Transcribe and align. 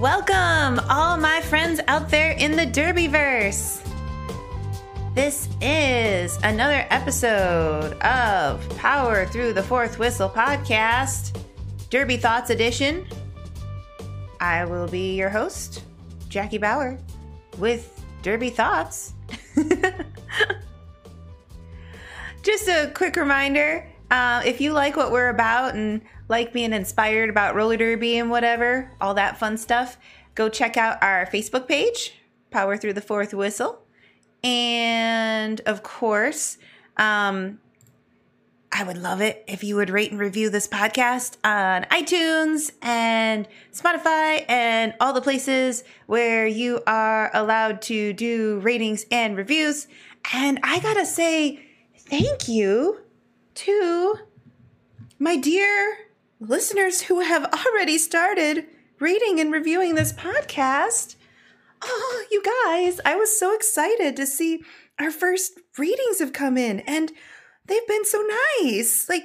Welcome, 0.00 0.78
all 0.88 1.16
my 1.16 1.40
friends 1.40 1.80
out 1.88 2.08
there 2.08 2.30
in 2.30 2.52
the 2.52 2.64
Derbyverse. 2.64 3.84
This 5.12 5.48
is 5.60 6.38
another 6.44 6.86
episode 6.90 7.94
of 7.94 8.78
Power 8.78 9.26
Through 9.26 9.54
the 9.54 9.62
Fourth 9.64 9.98
Whistle 9.98 10.30
podcast, 10.30 11.36
Derby 11.90 12.16
Thoughts 12.16 12.50
Edition. 12.50 13.08
I 14.38 14.66
will 14.66 14.86
be 14.86 15.16
your 15.16 15.30
host, 15.30 15.82
Jackie 16.28 16.58
Bauer, 16.58 16.96
with 17.58 18.00
Derby 18.22 18.50
Thoughts. 18.50 19.14
Just 22.44 22.68
a 22.68 22.92
quick 22.94 23.16
reminder 23.16 23.84
uh, 24.12 24.42
if 24.44 24.60
you 24.60 24.72
like 24.74 24.96
what 24.96 25.10
we're 25.10 25.30
about 25.30 25.74
and 25.74 26.02
like 26.28 26.52
being 26.52 26.72
inspired 26.72 27.30
about 27.30 27.54
roller 27.54 27.76
derby 27.76 28.18
and 28.18 28.30
whatever, 28.30 28.92
all 29.00 29.14
that 29.14 29.38
fun 29.38 29.56
stuff, 29.56 29.96
go 30.34 30.48
check 30.48 30.76
out 30.76 31.02
our 31.02 31.26
Facebook 31.26 31.66
page, 31.66 32.14
Power 32.50 32.76
Through 32.76 32.92
the 32.92 33.00
Fourth 33.00 33.34
Whistle. 33.34 33.82
And 34.44 35.60
of 35.62 35.82
course, 35.82 36.58
um, 36.96 37.58
I 38.70 38.84
would 38.84 38.98
love 38.98 39.20
it 39.20 39.44
if 39.48 39.64
you 39.64 39.76
would 39.76 39.90
rate 39.90 40.10
and 40.10 40.20
review 40.20 40.50
this 40.50 40.68
podcast 40.68 41.36
on 41.42 41.84
iTunes 41.84 42.70
and 42.82 43.48
Spotify 43.72 44.44
and 44.48 44.94
all 45.00 45.12
the 45.12 45.22
places 45.22 45.84
where 46.06 46.46
you 46.46 46.82
are 46.86 47.30
allowed 47.32 47.80
to 47.82 48.12
do 48.12 48.58
ratings 48.60 49.06
and 49.10 49.36
reviews. 49.36 49.88
And 50.32 50.60
I 50.62 50.80
gotta 50.80 51.06
say, 51.06 51.60
thank 51.96 52.46
you 52.46 53.00
to 53.54 54.18
my 55.18 55.36
dear 55.36 56.07
listeners 56.40 57.02
who 57.02 57.20
have 57.20 57.44
already 57.66 57.98
started 57.98 58.66
reading 59.00 59.40
and 59.40 59.52
reviewing 59.52 59.94
this 59.94 60.12
podcast. 60.12 61.16
Oh, 61.82 62.24
you 62.30 62.42
guys, 62.42 63.00
I 63.04 63.16
was 63.16 63.38
so 63.38 63.54
excited 63.54 64.16
to 64.16 64.26
see 64.26 64.62
our 64.98 65.10
first 65.10 65.58
readings 65.76 66.18
have 66.18 66.32
come 66.32 66.56
in 66.56 66.80
and 66.80 67.12
they've 67.66 67.86
been 67.86 68.04
so 68.04 68.24
nice. 68.60 69.08
Like, 69.08 69.22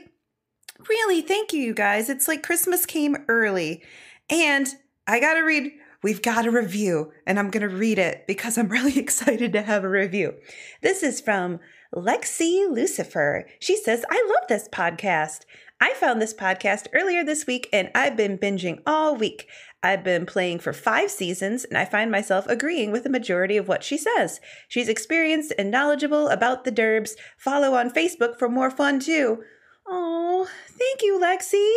really, 0.87 1.21
thank 1.21 1.53
you, 1.53 1.61
you 1.61 1.73
guys. 1.73 2.09
It's 2.09 2.27
like 2.27 2.43
Christmas 2.43 2.85
came 2.85 3.17
early. 3.27 3.83
And 4.29 4.67
I 5.07 5.19
got 5.19 5.33
to 5.33 5.41
read, 5.41 5.71
we've 6.01 6.21
got 6.21 6.45
a 6.45 6.51
review, 6.51 7.11
and 7.25 7.39
I'm 7.39 7.49
going 7.49 7.67
to 7.67 7.75
read 7.75 7.99
it 7.99 8.25
because 8.27 8.57
I'm 8.57 8.67
really 8.69 8.99
excited 8.99 9.53
to 9.53 9.61
have 9.61 9.83
a 9.83 9.89
review. 9.89 10.35
This 10.81 11.03
is 11.03 11.21
from 11.21 11.59
Lexi 11.95 12.69
Lucifer. 12.69 13.45
She 13.59 13.75
says, 13.77 14.05
I 14.09 14.23
love 14.27 14.47
this 14.47 14.67
podcast. 14.69 15.41
I 15.83 15.93
found 15.95 16.21
this 16.21 16.33
podcast 16.33 16.87
earlier 16.93 17.25
this 17.25 17.45
week 17.45 17.67
and 17.73 17.91
I've 17.93 18.15
been 18.15 18.37
binging 18.37 18.81
all 18.85 19.17
week. 19.17 19.49
I've 19.83 20.01
been 20.01 20.25
playing 20.25 20.59
for 20.59 20.71
five 20.71 21.11
seasons 21.11 21.65
and 21.65 21.77
I 21.77 21.83
find 21.83 22.09
myself 22.09 22.47
agreeing 22.47 22.89
with 22.93 23.03
the 23.03 23.09
majority 23.09 23.57
of 23.57 23.67
what 23.67 23.83
she 23.83 23.97
says. 23.97 24.39
She's 24.69 24.87
experienced 24.87 25.51
and 25.57 25.69
knowledgeable 25.69 26.29
about 26.29 26.63
the 26.63 26.71
derbs. 26.71 27.15
Follow 27.37 27.73
on 27.73 27.91
Facebook 27.91 28.39
for 28.39 28.47
more 28.47 28.71
fun 28.71 29.01
too. 29.01 29.43
Oh, 29.85 30.47
thank 30.69 31.01
you, 31.01 31.19
Lexi. 31.21 31.69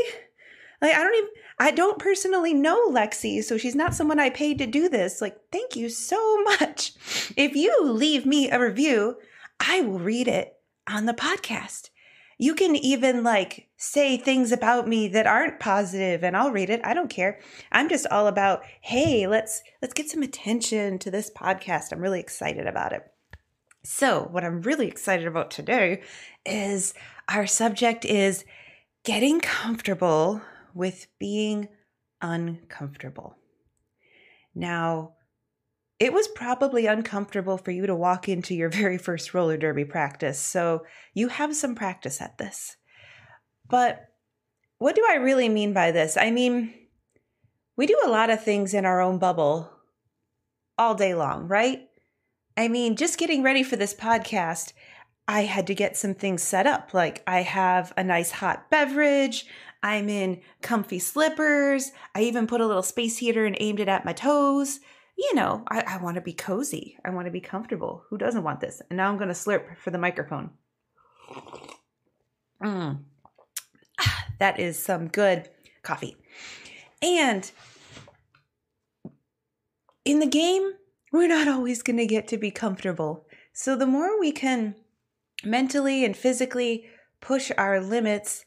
Like 0.80 0.94
I 0.94 1.02
don't 1.02 1.16
even 1.16 1.30
I 1.58 1.72
don't 1.72 1.98
personally 1.98 2.54
know 2.54 2.88
Lexi, 2.88 3.42
so 3.42 3.58
she's 3.58 3.74
not 3.74 3.92
someone 3.92 4.20
I 4.20 4.30
paid 4.30 4.58
to 4.58 4.68
do 4.68 4.88
this. 4.88 5.20
Like, 5.20 5.36
thank 5.50 5.74
you 5.74 5.88
so 5.88 6.44
much. 6.44 6.92
If 7.36 7.56
you 7.56 7.76
leave 7.82 8.24
me 8.24 8.52
a 8.52 8.60
review, 8.60 9.16
I 9.58 9.80
will 9.80 9.98
read 9.98 10.28
it 10.28 10.54
on 10.88 11.06
the 11.06 11.12
podcast. 11.12 11.90
You 12.38 12.54
can 12.54 12.76
even 12.76 13.22
like 13.22 13.68
say 13.76 14.16
things 14.16 14.52
about 14.52 14.86
me 14.86 15.08
that 15.08 15.26
aren't 15.26 15.60
positive 15.60 16.22
and 16.22 16.36
I'll 16.36 16.50
read 16.50 16.70
it. 16.70 16.80
I 16.84 16.92
don't 16.92 17.08
care. 17.08 17.40
I'm 17.72 17.88
just 17.88 18.06
all 18.08 18.26
about, 18.26 18.62
hey, 18.80 19.26
let's 19.26 19.62
let's 19.80 19.94
get 19.94 20.10
some 20.10 20.22
attention 20.22 20.98
to 21.00 21.10
this 21.10 21.30
podcast. 21.30 21.92
I'm 21.92 22.00
really 22.00 22.20
excited 22.20 22.66
about 22.66 22.92
it. 22.92 23.10
So, 23.82 24.28
what 24.32 24.44
I'm 24.44 24.62
really 24.62 24.88
excited 24.88 25.26
about 25.26 25.50
today 25.50 26.02
is 26.44 26.92
our 27.28 27.46
subject 27.46 28.04
is 28.04 28.44
getting 29.04 29.40
comfortable 29.40 30.42
with 30.74 31.06
being 31.18 31.68
uncomfortable. 32.20 33.36
Now, 34.54 35.12
it 35.98 36.12
was 36.12 36.28
probably 36.28 36.86
uncomfortable 36.86 37.56
for 37.56 37.70
you 37.70 37.86
to 37.86 37.94
walk 37.94 38.28
into 38.28 38.54
your 38.54 38.68
very 38.70 38.98
first 38.98 39.34
roller 39.34 39.56
derby 39.56 39.84
practice, 39.84 40.38
so 40.38 40.84
you 41.14 41.28
have 41.28 41.54
some 41.56 41.74
practice 41.74 42.20
at 42.20 42.38
this. 42.38 42.76
But 43.68 44.08
what 44.78 44.94
do 44.94 45.04
I 45.08 45.14
really 45.14 45.48
mean 45.48 45.72
by 45.72 45.90
this? 45.90 46.16
I 46.16 46.30
mean, 46.30 46.72
we 47.76 47.86
do 47.86 47.98
a 48.04 48.10
lot 48.10 48.30
of 48.30 48.42
things 48.42 48.74
in 48.74 48.84
our 48.84 49.00
own 49.00 49.18
bubble 49.18 49.70
all 50.78 50.94
day 50.94 51.14
long, 51.14 51.48
right? 51.48 51.88
I 52.56 52.68
mean, 52.68 52.96
just 52.96 53.18
getting 53.18 53.42
ready 53.42 53.62
for 53.62 53.76
this 53.76 53.94
podcast, 53.94 54.72
I 55.28 55.42
had 55.42 55.66
to 55.66 55.74
get 55.74 55.96
some 55.96 56.14
things 56.14 56.42
set 56.42 56.66
up. 56.66 56.94
Like, 56.94 57.22
I 57.26 57.42
have 57.42 57.92
a 57.96 58.04
nice 58.04 58.30
hot 58.30 58.70
beverage. 58.70 59.46
I'm 59.82 60.08
in 60.08 60.40
comfy 60.62 60.98
slippers. 60.98 61.92
I 62.14 62.22
even 62.22 62.46
put 62.46 62.60
a 62.60 62.66
little 62.66 62.82
space 62.82 63.18
heater 63.18 63.44
and 63.44 63.56
aimed 63.58 63.80
it 63.80 63.88
at 63.88 64.04
my 64.04 64.12
toes 64.12 64.80
you 65.16 65.34
know, 65.34 65.64
I, 65.68 65.82
I 65.86 65.96
want 65.98 66.16
to 66.16 66.20
be 66.20 66.32
cozy. 66.32 66.98
I 67.04 67.10
want 67.10 67.26
to 67.26 67.30
be 67.30 67.40
comfortable. 67.40 68.04
Who 68.10 68.18
doesn't 68.18 68.42
want 68.42 68.60
this? 68.60 68.82
And 68.90 68.96
now 68.98 69.08
I'm 69.08 69.16
going 69.16 69.28
to 69.28 69.34
slurp 69.34 69.76
for 69.78 69.90
the 69.90 69.98
microphone. 69.98 70.50
Mm. 72.62 73.00
That 74.38 74.60
is 74.60 74.78
some 74.78 75.08
good 75.08 75.48
coffee. 75.82 76.14
And 77.00 77.50
in 80.04 80.18
the 80.18 80.26
game, 80.26 80.72
we're 81.10 81.26
not 81.26 81.48
always 81.48 81.82
going 81.82 81.96
to 81.96 82.06
get 82.06 82.28
to 82.28 82.36
be 82.36 82.50
comfortable. 82.50 83.26
So 83.54 83.74
the 83.74 83.86
more 83.86 84.20
we 84.20 84.32
can 84.32 84.74
mentally 85.42 86.04
and 86.04 86.14
physically 86.14 86.84
push 87.22 87.50
our 87.56 87.80
limits, 87.80 88.44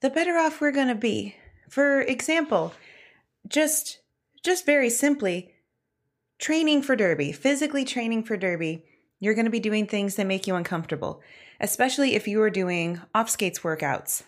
the 0.00 0.10
better 0.10 0.36
off 0.36 0.60
we're 0.60 0.72
going 0.72 0.88
to 0.88 0.96
be. 0.96 1.36
For 1.68 2.00
example, 2.00 2.74
just 3.46 4.00
just 4.42 4.66
very 4.66 4.90
simply, 4.90 5.52
training 6.40 6.82
for 6.82 6.96
Derby, 6.96 7.30
physically 7.30 7.84
training 7.84 8.24
for 8.24 8.36
Derby, 8.36 8.84
you're 9.20 9.34
going 9.34 9.44
to 9.44 9.50
be 9.50 9.60
doing 9.60 9.86
things 9.86 10.16
that 10.16 10.26
make 10.26 10.46
you 10.46 10.56
uncomfortable, 10.56 11.20
especially 11.60 12.14
if 12.14 12.26
you 12.26 12.40
are 12.42 12.50
doing 12.50 13.00
off 13.14 13.28
skates 13.28 13.60
workouts 13.60 14.22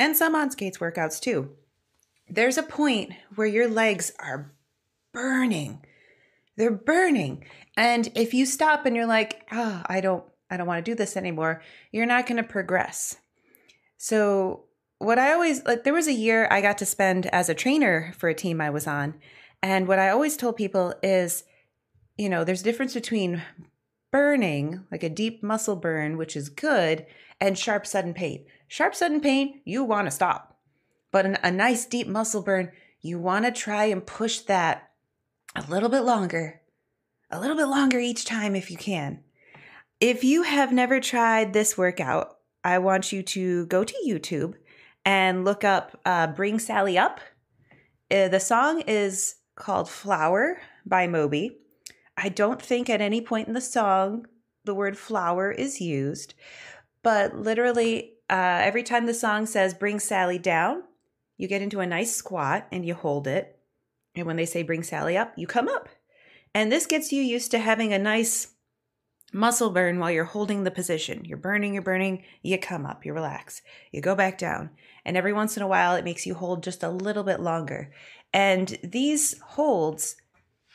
and 0.00 0.16
some 0.16 0.34
on 0.34 0.50
skates 0.50 0.78
workouts 0.78 1.20
too. 1.20 1.50
There's 2.28 2.56
a 2.56 2.62
point 2.62 3.12
where 3.34 3.46
your 3.46 3.68
legs 3.68 4.12
are 4.18 4.52
burning. 5.12 5.84
They're 6.56 6.70
burning. 6.70 7.44
And 7.76 8.10
if 8.14 8.32
you 8.32 8.46
stop 8.46 8.86
and 8.86 8.96
you're 8.96 9.06
like, 9.06 9.46
"Oh, 9.52 9.82
I 9.86 10.00
don't 10.00 10.24
I 10.50 10.56
don't 10.56 10.66
want 10.66 10.84
to 10.84 10.90
do 10.90 10.96
this 10.96 11.16
anymore," 11.16 11.62
you're 11.92 12.06
not 12.06 12.26
going 12.26 12.38
to 12.38 12.42
progress. 12.42 13.16
So, 13.98 14.64
what 14.98 15.18
I 15.18 15.32
always 15.32 15.64
like 15.64 15.84
there 15.84 15.92
was 15.92 16.08
a 16.08 16.12
year 16.12 16.48
I 16.50 16.60
got 16.60 16.78
to 16.78 16.86
spend 16.86 17.26
as 17.26 17.48
a 17.48 17.54
trainer 17.54 18.14
for 18.16 18.28
a 18.28 18.34
team 18.34 18.60
I 18.60 18.70
was 18.70 18.86
on, 18.86 19.14
and 19.62 19.86
what 19.86 19.98
I 19.98 20.08
always 20.10 20.36
told 20.36 20.56
people 20.56 20.94
is 21.02 21.44
you 22.20 22.28
know, 22.28 22.44
there's 22.44 22.60
a 22.60 22.64
difference 22.64 22.92
between 22.92 23.42
burning, 24.12 24.84
like 24.92 25.02
a 25.02 25.08
deep 25.08 25.42
muscle 25.42 25.74
burn, 25.74 26.18
which 26.18 26.36
is 26.36 26.50
good, 26.50 27.06
and 27.40 27.58
sharp, 27.58 27.86
sudden 27.86 28.12
pain. 28.12 28.44
Sharp, 28.68 28.94
sudden 28.94 29.22
pain, 29.22 29.62
you 29.64 29.82
want 29.84 30.06
to 30.06 30.10
stop. 30.10 30.58
But 31.12 31.24
an, 31.24 31.38
a 31.42 31.50
nice, 31.50 31.86
deep 31.86 32.06
muscle 32.06 32.42
burn, 32.42 32.72
you 33.00 33.18
want 33.18 33.46
to 33.46 33.50
try 33.50 33.86
and 33.86 34.04
push 34.04 34.40
that 34.40 34.90
a 35.56 35.64
little 35.70 35.88
bit 35.88 36.02
longer, 36.02 36.60
a 37.30 37.40
little 37.40 37.56
bit 37.56 37.68
longer 37.68 37.98
each 37.98 38.26
time 38.26 38.54
if 38.54 38.70
you 38.70 38.76
can. 38.76 39.20
If 39.98 40.22
you 40.22 40.42
have 40.42 40.74
never 40.74 41.00
tried 41.00 41.54
this 41.54 41.78
workout, 41.78 42.36
I 42.62 42.80
want 42.80 43.12
you 43.12 43.22
to 43.22 43.64
go 43.64 43.82
to 43.82 43.94
YouTube 44.06 44.56
and 45.06 45.46
look 45.46 45.64
up 45.64 45.98
uh, 46.04 46.26
Bring 46.26 46.58
Sally 46.58 46.98
Up. 46.98 47.20
Uh, 48.10 48.28
the 48.28 48.40
song 48.40 48.82
is 48.82 49.36
called 49.56 49.88
Flower 49.88 50.60
by 50.84 51.06
Moby. 51.06 51.59
I 52.22 52.28
don't 52.28 52.60
think 52.60 52.90
at 52.90 53.00
any 53.00 53.22
point 53.22 53.48
in 53.48 53.54
the 53.54 53.60
song 53.62 54.26
the 54.66 54.74
word 54.74 54.98
flower 54.98 55.50
is 55.50 55.80
used, 55.80 56.34
but 57.02 57.34
literally 57.34 58.12
uh, 58.28 58.60
every 58.62 58.82
time 58.82 59.06
the 59.06 59.14
song 59.14 59.46
says 59.46 59.72
bring 59.72 59.98
Sally 59.98 60.38
down, 60.38 60.82
you 61.38 61.48
get 61.48 61.62
into 61.62 61.80
a 61.80 61.86
nice 61.86 62.14
squat 62.14 62.66
and 62.70 62.84
you 62.84 62.92
hold 62.94 63.26
it. 63.26 63.58
And 64.14 64.26
when 64.26 64.36
they 64.36 64.44
say 64.44 64.62
bring 64.62 64.82
Sally 64.82 65.16
up, 65.16 65.32
you 65.36 65.46
come 65.46 65.66
up. 65.66 65.88
And 66.54 66.70
this 66.70 66.84
gets 66.84 67.10
you 67.10 67.22
used 67.22 67.50
to 67.52 67.58
having 67.58 67.94
a 67.94 67.98
nice 67.98 68.48
muscle 69.32 69.70
burn 69.70 69.98
while 69.98 70.10
you're 70.10 70.24
holding 70.24 70.64
the 70.64 70.70
position. 70.70 71.24
You're 71.24 71.38
burning, 71.38 71.72
you're 71.72 71.82
burning, 71.82 72.24
you 72.42 72.58
come 72.58 72.84
up, 72.84 73.06
you 73.06 73.14
relax, 73.14 73.62
you 73.92 74.02
go 74.02 74.14
back 74.14 74.36
down. 74.36 74.70
And 75.06 75.16
every 75.16 75.32
once 75.32 75.56
in 75.56 75.62
a 75.62 75.68
while, 75.68 75.94
it 75.94 76.04
makes 76.04 76.26
you 76.26 76.34
hold 76.34 76.62
just 76.62 76.82
a 76.82 76.90
little 76.90 77.22
bit 77.22 77.40
longer. 77.40 77.92
And 78.34 78.78
these 78.82 79.38
holds 79.40 80.16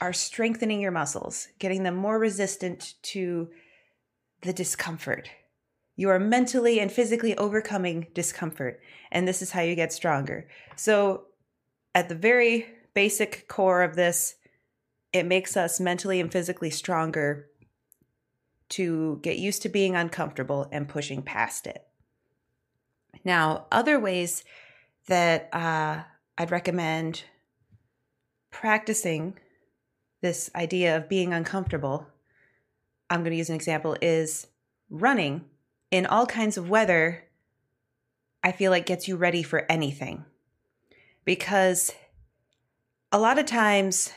are 0.01 0.13
strengthening 0.13 0.81
your 0.81 0.91
muscles, 0.91 1.47
getting 1.59 1.83
them 1.83 1.95
more 1.95 2.19
resistant 2.19 2.95
to 3.01 3.49
the 4.41 4.53
discomfort. 4.53 5.29
You 5.95 6.09
are 6.09 6.19
mentally 6.19 6.79
and 6.79 6.91
physically 6.91 7.37
overcoming 7.37 8.07
discomfort, 8.13 8.81
and 9.11 9.27
this 9.27 9.41
is 9.41 9.51
how 9.51 9.61
you 9.61 9.75
get 9.75 9.93
stronger. 9.93 10.47
So, 10.75 11.25
at 11.93 12.09
the 12.09 12.15
very 12.15 12.65
basic 12.93 13.47
core 13.47 13.81
of 13.81 13.95
this, 13.95 14.35
it 15.13 15.25
makes 15.25 15.55
us 15.55 15.79
mentally 15.79 16.19
and 16.19 16.29
physically 16.29 16.69
stronger 16.69 17.47
to 18.67 19.19
get 19.21 19.37
used 19.37 19.61
to 19.61 19.69
being 19.69 19.95
uncomfortable 19.95 20.67
and 20.71 20.89
pushing 20.89 21.21
past 21.21 21.67
it. 21.67 21.87
Now, 23.23 23.67
other 23.71 23.97
ways 23.97 24.43
that 25.07 25.49
uh, 25.53 26.03
I'd 26.37 26.51
recommend 26.51 27.23
practicing 28.51 29.37
this 30.21 30.49
idea 30.55 30.97
of 30.97 31.09
being 31.09 31.33
uncomfortable, 31.33 32.07
I'm 33.09 33.21
going 33.21 33.31
to 33.31 33.37
use 33.37 33.49
an 33.49 33.55
example, 33.55 33.95
is 34.01 34.47
running 34.89 35.45
in 35.91 36.05
all 36.05 36.25
kinds 36.25 36.57
of 36.57 36.69
weather. 36.69 37.25
I 38.43 38.51
feel 38.51 38.71
like 38.71 38.85
gets 38.85 39.07
you 39.07 39.15
ready 39.15 39.43
for 39.43 39.65
anything 39.71 40.25
because 41.25 41.91
a 43.11 43.19
lot 43.19 43.39
of 43.39 43.45
times 43.45 44.11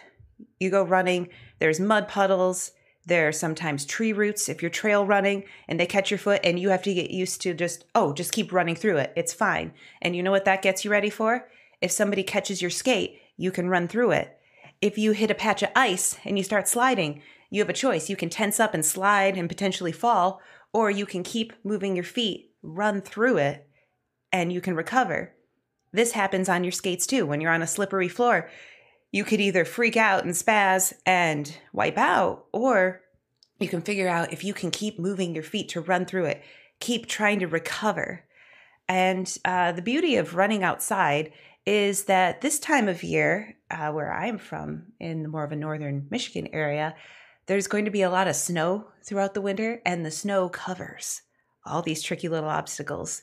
you 0.61 0.71
go 0.71 0.83
running, 0.83 1.29
there's 1.59 1.81
mud 1.81 2.09
puddles, 2.09 2.73
there 3.07 3.29
are 3.29 3.33
sometimes 3.33 3.87
tree 3.87 4.13
roots 4.13 4.51
if 4.51 4.61
you're 4.61 4.71
trail 4.71 5.07
running 5.07 5.45
and 5.67 5.81
they 5.81 5.87
catch 5.87 6.11
your 6.11 6.19
foot 6.19 6.41
and 6.45 6.61
you 6.61 6.69
have 6.69 6.83
to 6.83 6.93
get 6.93 7.11
used 7.11 7.41
to 7.41 7.55
just, 7.55 7.87
oh, 7.95 8.13
just 8.13 8.33
keep 8.33 8.53
running 8.53 8.75
through 8.75 8.99
it. 8.99 9.13
It's 9.17 9.33
fine. 9.33 9.73
And 10.03 10.15
you 10.15 10.23
know 10.23 10.31
what 10.31 10.45
that 10.45 10.61
gets 10.61 10.85
you 10.85 10.91
ready 10.91 11.09
for? 11.09 11.49
If 11.81 11.91
somebody 11.91 12.23
catches 12.23 12.61
your 12.61 12.71
skate, 12.71 13.19
you 13.39 13.51
can 13.51 13.71
run 13.71 13.89
through 13.89 14.11
it. 14.11 14.38
If 14.81 14.97
you 14.97 15.13
hit 15.13 15.31
a 15.31 15.35
patch 15.35 15.63
of 15.63 15.71
ice 15.75 16.17
and 16.25 16.39
you 16.39 16.45
start 16.45 16.69
sliding, 16.69 17.23
you 17.51 17.61
have 17.61 17.69
a 17.69 17.75
choice. 17.75 18.09
You 18.09 18.17
can 18.17 18.31
tense 18.31 18.61
up 18.61 18.75
and 18.75 18.85
slide 18.85 19.37
and 19.37 19.49
potentially 19.49 19.93
fall, 19.93 20.41
or 20.73 20.91
you 20.91 21.07
can 21.07 21.23
keep 21.23 21.53
moving 21.65 21.97
your 21.97 22.05
feet, 22.05 22.53
run 22.63 23.01
through 23.01 23.39
it, 23.39 23.69
and 24.33 24.53
you 24.53 24.61
can 24.61 24.77
recover. 24.77 25.35
This 25.93 26.13
happens 26.13 26.49
on 26.49 26.63
your 26.65 26.73
skates 26.73 27.07
too. 27.07 27.27
When 27.27 27.41
you're 27.41 27.53
on 27.53 27.63
a 27.63 27.67
slippery 27.67 28.09
floor, 28.09 28.51
you 29.11 29.25
could 29.25 29.41
either 29.41 29.65
freak 29.65 29.97
out 29.97 30.25
and 30.25 30.35
spaz 30.35 30.93
and 31.07 31.53
wipe 31.73 31.99
out, 31.99 32.45
or 32.53 33.01
you 33.59 33.69
can 33.69 33.81
figure 33.81 34.09
out 34.09 34.33
if 34.33 34.45
you 34.45 34.55
can 34.55 34.71
keep 34.71 34.99
moving 34.99 35.35
your 35.35 35.43
feet 35.43 35.71
to 35.71 35.81
run 35.81 36.05
through 36.05 36.27
it, 36.27 36.43
keep 36.79 37.07
trying 37.07 37.41
to 37.41 37.47
recover. 37.47 38.25
And 38.87 39.35
uh, 39.45 39.73
the 39.73 39.83
beauty 39.83 40.17
of 40.17 40.35
running 40.35 40.63
outside 40.63 41.33
is 41.69 42.05
that 42.05 42.41
this 42.41 42.59
time 42.59 42.89
of 42.89 43.03
year, 43.03 43.55
uh, 43.71 43.93
where 43.93 44.11
I'm 44.11 44.39
from, 44.39 44.85
in 44.99 45.31
more 45.31 45.45
of 45.45 45.53
a 45.53 45.57
northern 45.57 46.07
Michigan 46.11 46.49
area, 46.51 46.95
there's 47.45 47.67
going 47.67 47.85
to 47.85 47.91
be 47.91 48.01
a 48.01 48.09
lot 48.09 48.27
of 48.27 48.37
snow 48.37 48.87
throughout 49.05 49.35
the 49.35 49.43
winter, 49.43 49.83
and 49.85 50.03
the 50.03 50.11
snow 50.11 50.49
covers 50.49 51.21
all 51.67 51.83
these 51.83 52.03
tricky 52.03 52.27
little 52.27 52.49
obstacles. 52.49 53.21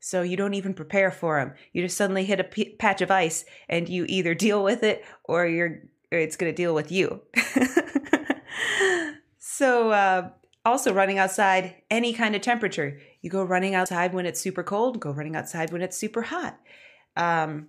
So 0.00 0.22
you 0.22 0.34
don't 0.34 0.54
even 0.54 0.72
prepare 0.72 1.10
for 1.10 1.38
them. 1.38 1.52
You 1.74 1.82
just 1.82 1.98
suddenly 1.98 2.24
hit 2.24 2.40
a 2.40 2.44
p- 2.44 2.74
patch 2.78 3.02
of 3.02 3.10
ice, 3.10 3.44
and 3.68 3.86
you 3.86 4.06
either 4.08 4.34
deal 4.46 4.64
with 4.64 4.82
it 4.82 5.04
or 5.22 5.46
you're 5.46 5.82
or 6.10 6.16
it's 6.16 6.36
going 6.36 6.50
to 6.50 6.56
deal 6.56 6.74
with 6.74 6.90
you. 6.90 7.20
so 9.38 9.90
uh, 9.90 10.30
also 10.64 10.94
running 10.94 11.18
outside, 11.18 11.74
any 11.90 12.14
kind 12.14 12.34
of 12.34 12.40
temperature. 12.40 12.98
You 13.20 13.28
go 13.28 13.42
running 13.42 13.74
outside 13.74 14.14
when 14.14 14.24
it's 14.24 14.40
super 14.40 14.62
cold. 14.62 15.00
Go 15.00 15.10
running 15.10 15.36
outside 15.36 15.70
when 15.70 15.82
it's 15.82 15.98
super 15.98 16.22
hot. 16.22 16.58
Um, 17.16 17.68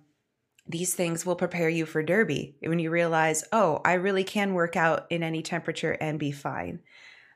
these 0.68 0.94
things 0.94 1.24
will 1.24 1.36
prepare 1.36 1.68
you 1.68 1.86
for 1.86 2.02
derby 2.02 2.56
when 2.60 2.78
you 2.78 2.90
realize, 2.90 3.44
oh, 3.52 3.80
I 3.84 3.94
really 3.94 4.24
can 4.24 4.54
work 4.54 4.76
out 4.76 5.06
in 5.10 5.22
any 5.22 5.42
temperature 5.42 5.92
and 5.92 6.18
be 6.18 6.32
fine. 6.32 6.80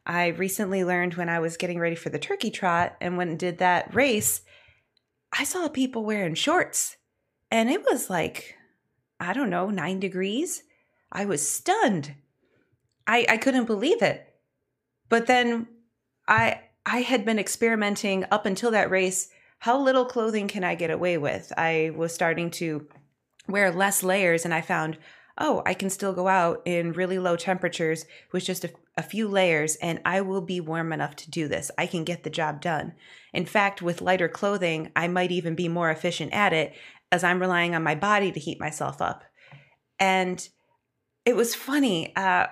I 0.05 0.29
recently 0.29 0.85
learned 0.85 1.15
when 1.15 1.29
I 1.29 1.39
was 1.39 1.57
getting 1.57 1.79
ready 1.79 1.95
for 1.95 2.09
the 2.09 2.19
turkey 2.19 2.51
trot 2.51 2.97
and 3.01 3.17
when 3.17 3.37
did 3.37 3.59
that 3.59 3.95
race, 3.95 4.43
I 5.33 5.45
saw 5.45 5.69
people 5.69 6.05
wearing 6.05 6.35
shorts 6.35 6.97
and 7.51 7.71
it 7.71 7.83
was 7.83 8.11
like, 8.11 8.57
I 9.21 9.33
don't 9.33 9.51
know, 9.51 9.71
nine 9.71 10.01
degrees. 10.01 10.63
I 11.13 11.25
was 11.25 11.49
stunned. 11.49 12.15
I, 13.07 13.27
I 13.29 13.37
couldn't 13.37 13.67
believe 13.67 14.03
it. 14.03 14.27
But 15.09 15.27
then 15.27 15.67
I 16.27 16.61
I 16.87 17.03
had 17.03 17.25
been 17.25 17.39
experimenting 17.39 18.25
up 18.31 18.47
until 18.47 18.71
that 18.71 18.91
race. 18.91 19.29
How 19.59 19.79
little 19.79 20.07
clothing 20.07 20.49
can 20.49 20.65
I 20.65 20.75
get 20.75 20.91
away 20.91 21.19
with? 21.19 21.53
I 21.57 21.93
was 21.95 22.15
starting 22.15 22.51
to 22.53 22.89
wear 23.49 23.71
less 23.71 24.03
layers 24.03 24.45
and 24.45 24.55
I 24.55 24.61
found, 24.61 24.99
oh, 25.39 25.63
I 25.65 25.75
can 25.75 25.91
still 25.91 26.13
go 26.13 26.29
out 26.29 26.63
in 26.65 26.93
really 26.93 27.19
low 27.19 27.37
temperatures 27.37 28.05
with 28.33 28.45
just 28.45 28.65
a, 28.65 28.71
a, 28.97 29.03
few 29.03 29.27
layers 29.27 29.77
and 29.77 30.01
I 30.05 30.21
will 30.21 30.43
be 30.43 30.61
warm 30.61 30.93
enough 30.93 31.17
to 31.17 31.31
do 31.31 31.49
this. 31.49 31.71
I 31.79 31.87
can 31.87 32.05
get 32.05 32.23
the 32.23 32.31
job 32.31 32.61
done. 32.61 32.93
In 33.33 33.47
fact, 33.47 33.81
with 33.81 34.03
lighter 34.03 34.29
clothing, 34.29 34.93
I 34.95 35.09
might 35.09 35.33
even 35.33 35.55
be 35.55 35.69
more 35.69 35.91
efficient 35.91 36.33
at 36.33 36.53
it 36.53 36.75
as 37.11 37.25
I'm 37.25 37.41
relying 37.41 37.75
on 37.75 37.83
my 37.83 37.95
body 37.95 38.31
to 38.33 38.41
heat 38.41 38.61
myself 38.61 39.01
up. 39.01 39.25
And 39.99 40.47
it 41.25 41.37
was 41.37 41.55
funny. 41.55 42.15
Uh, 42.15 42.47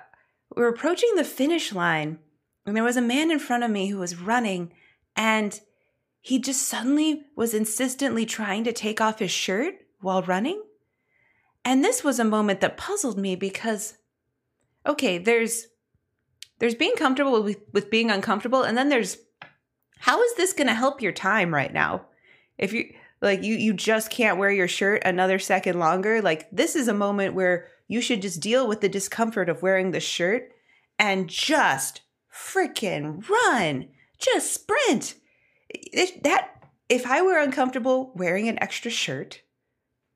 we 0.57 0.63
were 0.63 0.69
approaching 0.69 1.15
the 1.17 1.25
finish 1.25 1.73
line 1.73 2.19
and 2.65 2.77
there 2.77 2.85
was 2.85 2.97
a 2.97 3.03
man 3.03 3.31
in 3.31 3.39
front 3.39 3.65
of 3.65 3.71
me 3.71 3.89
who 3.89 3.99
was 3.99 4.21
running 4.21 4.73
and 5.17 5.61
he 6.21 6.39
just 6.39 6.63
suddenly 6.63 7.23
was 7.37 7.55
insistently 7.55 8.27
trying 8.27 8.65
to 8.65 8.73
take 8.73 9.01
off 9.01 9.19
his 9.19 9.31
shirt 9.31 9.75
while 10.01 10.23
running. 10.23 10.63
And 11.69 11.85
this 11.85 12.03
was 12.03 12.19
a 12.19 12.25
moment 12.25 12.63
that 12.63 12.79
puzzled 12.79 13.19
me 13.19 13.37
because 13.37 13.99
okay, 14.87 15.19
there's 15.19 15.67
there's 16.61 16.75
being 16.75 16.97
comfortable 16.97 17.43
with, 17.43 17.59
with 17.75 17.91
being 17.91 18.11
uncomfortable 18.11 18.63
and 18.63 18.75
then 18.75 18.89
there's 18.89 19.19
how 19.99 20.23
is 20.23 20.35
this 20.37 20.55
going 20.55 20.69
to 20.69 20.75
help 20.75 21.03
your 21.03 21.13
time 21.13 21.53
right 21.53 21.71
now? 21.71 22.07
If 22.57 22.73
you 22.73 22.95
like 23.21 23.43
you 23.43 23.55
you 23.55 23.75
just 23.75 24.11
can't 24.11 24.39
wear 24.39 24.51
your 24.51 24.67
shirt 24.67 25.03
another 25.05 25.39
second 25.39 25.79
longer, 25.79 26.23
like 26.23 26.49
this 26.51 26.75
is 26.75 26.89
a 26.89 26.95
moment 26.95 27.35
where 27.35 27.69
you 27.87 28.01
should 28.01 28.23
just 28.23 28.41
deal 28.41 28.67
with 28.67 28.81
the 28.81 28.89
discomfort 28.89 29.51
of 29.51 29.61
wearing 29.61 29.91
the 29.91 30.01
shirt 30.01 30.51
and 30.99 31.29
just 31.29 32.01
freaking 32.35 33.29
run. 33.29 33.89
Just 34.17 34.55
sprint. 34.55 35.17
It, 35.69 36.23
that 36.23 36.49
if 36.89 37.07
I 37.07 37.21
were 37.21 37.39
uncomfortable 37.39 38.15
wearing 38.17 38.49
an 38.49 38.59
extra 38.63 38.91
shirt, 38.91 39.43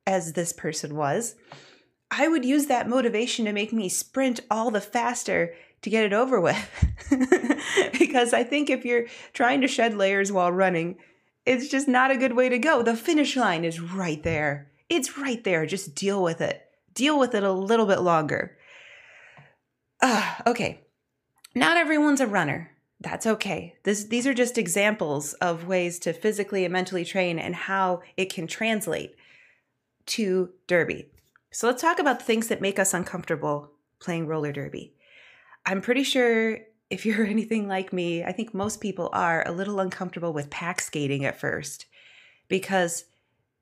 as 0.05 0.33
this 0.33 0.53
person 0.53 0.95
was, 0.95 1.35
I 2.11 2.27
would 2.27 2.45
use 2.45 2.67
that 2.67 2.87
motivation 2.87 3.45
to 3.45 3.53
make 3.53 3.73
me 3.73 3.89
sprint 3.89 4.39
all 4.51 4.69
the 4.69 4.81
faster 4.81 5.53
to 5.81 5.89
get 5.89 6.05
it 6.05 6.13
over 6.13 6.39
with. 6.39 6.69
because 7.99 8.33
I 8.33 8.43
think 8.43 8.69
if 8.69 8.85
you're 8.85 9.05
trying 9.33 9.61
to 9.61 9.67
shed 9.67 9.95
layers 9.95 10.31
while 10.31 10.51
running, 10.51 10.97
it's 11.45 11.67
just 11.67 11.87
not 11.87 12.11
a 12.11 12.17
good 12.17 12.33
way 12.33 12.49
to 12.49 12.57
go. 12.57 12.83
The 12.83 12.95
finish 12.95 13.35
line 13.35 13.65
is 13.65 13.79
right 13.79 14.21
there. 14.23 14.71
It's 14.89 15.17
right 15.17 15.43
there. 15.43 15.65
Just 15.65 15.95
deal 15.95 16.21
with 16.21 16.39
it. 16.41 16.61
Deal 16.93 17.17
with 17.17 17.33
it 17.33 17.43
a 17.43 17.51
little 17.51 17.85
bit 17.85 18.01
longer. 18.01 18.57
Uh, 20.01 20.35
okay. 20.45 20.81
Not 21.55 21.77
everyone's 21.77 22.21
a 22.21 22.27
runner. 22.27 22.71
That's 22.99 23.25
okay. 23.25 23.75
This, 23.83 24.05
these 24.05 24.25
are 24.25 24.33
just 24.33 24.57
examples 24.57 25.33
of 25.33 25.67
ways 25.67 25.99
to 25.99 26.13
physically 26.13 26.63
and 26.63 26.71
mentally 26.71 27.03
train 27.03 27.37
and 27.37 27.55
how 27.55 28.01
it 28.15 28.33
can 28.33 28.47
translate 28.47 29.15
to 30.07 30.49
derby. 30.67 31.07
So 31.51 31.67
let's 31.67 31.81
talk 31.81 31.99
about 31.99 32.19
the 32.19 32.25
things 32.25 32.47
that 32.47 32.61
make 32.61 32.79
us 32.79 32.93
uncomfortable 32.93 33.71
playing 33.99 34.27
roller 34.27 34.51
derby. 34.51 34.93
I'm 35.65 35.81
pretty 35.81 36.03
sure 36.03 36.59
if 36.89 37.05
you're 37.05 37.25
anything 37.25 37.67
like 37.67 37.93
me, 37.93 38.23
I 38.23 38.31
think 38.31 38.53
most 38.53 38.81
people 38.81 39.09
are 39.13 39.47
a 39.47 39.51
little 39.51 39.79
uncomfortable 39.79 40.33
with 40.33 40.49
pack 40.49 40.81
skating 40.81 41.25
at 41.25 41.39
first 41.39 41.85
because 42.47 43.05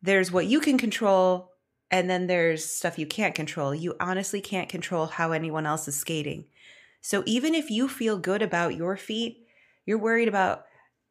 there's 0.02 0.32
what 0.32 0.48
you 0.48 0.60
can 0.60 0.78
control 0.78 1.52
and 1.92 2.10
then 2.10 2.28
there's 2.28 2.66
stuff 2.66 2.98
you 2.98 3.06
can't 3.06 3.36
control. 3.36 3.76
You 3.76 3.96
honestly 4.00 4.42
can't 4.42 4.70
control 4.70 5.08
how 5.08 5.34
anyone 5.34 5.66
else 5.66 5.88
is 5.88 5.96
skating. 5.96 6.46
So 7.02 7.24
even 7.26 7.54
if 7.54 7.70
you 7.70 7.90
feel 7.90 8.18
good 8.18 8.42
about 8.42 8.76
your 8.76 8.96
feet, 8.96 9.46
you're 9.86 9.98
worried 9.98 10.28
about 10.28 10.66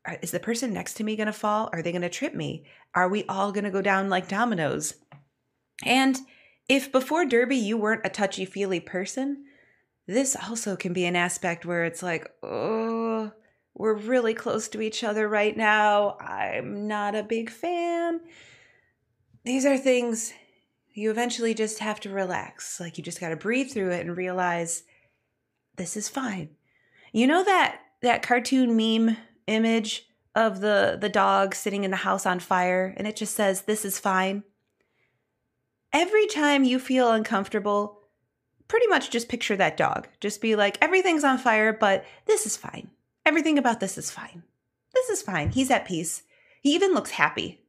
uh, 0.07 0.15
is 0.23 0.31
the 0.31 0.41
person 0.41 0.73
next 0.73 0.95
to 0.95 1.05
me 1.05 1.17
going 1.17 1.27
to 1.27 1.33
fall? 1.33 1.69
Are 1.73 1.83
they 1.83 1.93
going 1.93 2.03
to 2.03 2.09
trip 2.09 2.35
me? 2.35 2.65
Are 2.95 3.09
we 3.09 3.25
all 3.29 3.53
going 3.53 3.65
to 3.65 3.71
go 3.71 3.83
down 3.83 4.09
like 4.09 4.29
dominoes? 4.29 4.95
And 5.85 6.19
if 6.69 6.93
before 6.93 7.25
Derby 7.25 7.57
you 7.57 7.77
weren't 7.77 8.07
a 8.07 8.11
touchy 8.11 8.45
feely 8.45 8.81
person, 8.81 9.45
this 10.07 10.37
also 10.37 10.77
can 10.77 10.93
be 10.93 11.05
an 11.05 11.17
aspect 11.17 11.65
where 11.65 11.85
it's 11.85 12.03
like, 12.03 12.31
oh, 12.43 13.33
we're 13.75 13.95
really 13.95 14.35
close 14.35 14.69
to 14.69 14.81
each 14.81 15.05
other 15.05 15.29
right 15.29 15.57
now. 15.57 16.17
I'm 16.21 16.87
not 16.87 17.15
a 17.15 17.23
big 17.23 17.51
fan. 17.51 18.21
These 19.45 19.65
are 19.65 19.79
things 19.79 20.33
you 20.93 21.11
eventually 21.11 21.55
just 21.55 21.79
have 21.79 22.01
to 22.01 22.11
relax. 22.11 22.81
Like 22.81 22.99
you 22.99 23.05
just 23.05 23.21
got 23.21 23.31
to 23.31 23.37
breathe 23.37 23.71
through 23.71 23.93
it 23.93 24.05
and 24.05 24.17
realize 24.17 24.83
this 25.77 25.97
is 25.97 26.09
fine. 26.09 26.51
You 27.13 27.27
know 27.27 27.45
that 27.45 27.81
that 28.03 28.23
cartoon 28.23 28.77
meme 28.77 29.17
image 29.47 30.07
of 30.35 30.61
the 30.61 30.99
the 31.01 31.09
dog 31.09 31.55
sitting 31.55 31.85
in 31.85 31.91
the 31.91 31.97
house 31.99 32.27
on 32.27 32.39
fire 32.39 32.95
and 32.97 33.07
it 33.07 33.17
just 33.17 33.35
says 33.35 33.63
this 33.63 33.85
is 33.85 33.99
fine? 33.99 34.45
Every 35.93 36.27
time 36.27 36.65
you 36.65 36.79
feel 36.79 37.11
uncomfortable, 37.11 38.01
pretty 38.69 38.87
much 38.87 39.11
just 39.11 39.29
picture 39.29 39.57
that 39.57 39.77
dog. 39.77 40.09
Just 40.21 40.41
be 40.41 40.57
like, 40.57 40.79
everything's 40.81 41.25
on 41.25 41.39
fire, 41.39 41.73
but 41.73 42.05
this 42.27 42.47
is 42.47 42.57
fine. 42.57 42.91
Everything 43.27 43.59
about 43.59 43.81
this 43.81 43.99
is 43.99 44.11
fine. 44.11 44.43
This 44.95 45.09
is 45.11 45.23
fine. 45.23 45.51
He's 45.51 45.71
at 45.71 45.87
peace. 45.87 46.23
He 46.63 46.75
even 46.75 46.95
looks 46.95 47.11
happy. 47.11 47.61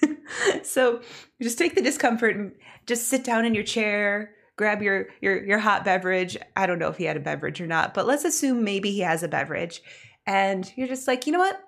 so 0.62 1.00
just 1.40 1.58
take 1.58 1.74
the 1.74 1.82
discomfort 1.82 2.36
and 2.36 2.52
just 2.86 3.08
sit 3.08 3.24
down 3.24 3.44
in 3.44 3.54
your 3.54 3.64
chair, 3.64 4.34
grab 4.56 4.82
your 4.82 5.08
your 5.20 5.42
your 5.44 5.58
hot 5.58 5.84
beverage. 5.84 6.36
I 6.56 6.66
don't 6.66 6.78
know 6.78 6.88
if 6.88 6.96
he 6.96 7.04
had 7.04 7.16
a 7.16 7.20
beverage 7.20 7.60
or 7.60 7.66
not, 7.66 7.94
but 7.94 8.06
let's 8.06 8.24
assume 8.24 8.64
maybe 8.64 8.90
he 8.90 9.00
has 9.00 9.22
a 9.22 9.28
beverage. 9.28 9.82
And 10.26 10.70
you're 10.76 10.88
just 10.88 11.08
like, 11.08 11.26
"You 11.26 11.32
know 11.32 11.38
what? 11.38 11.60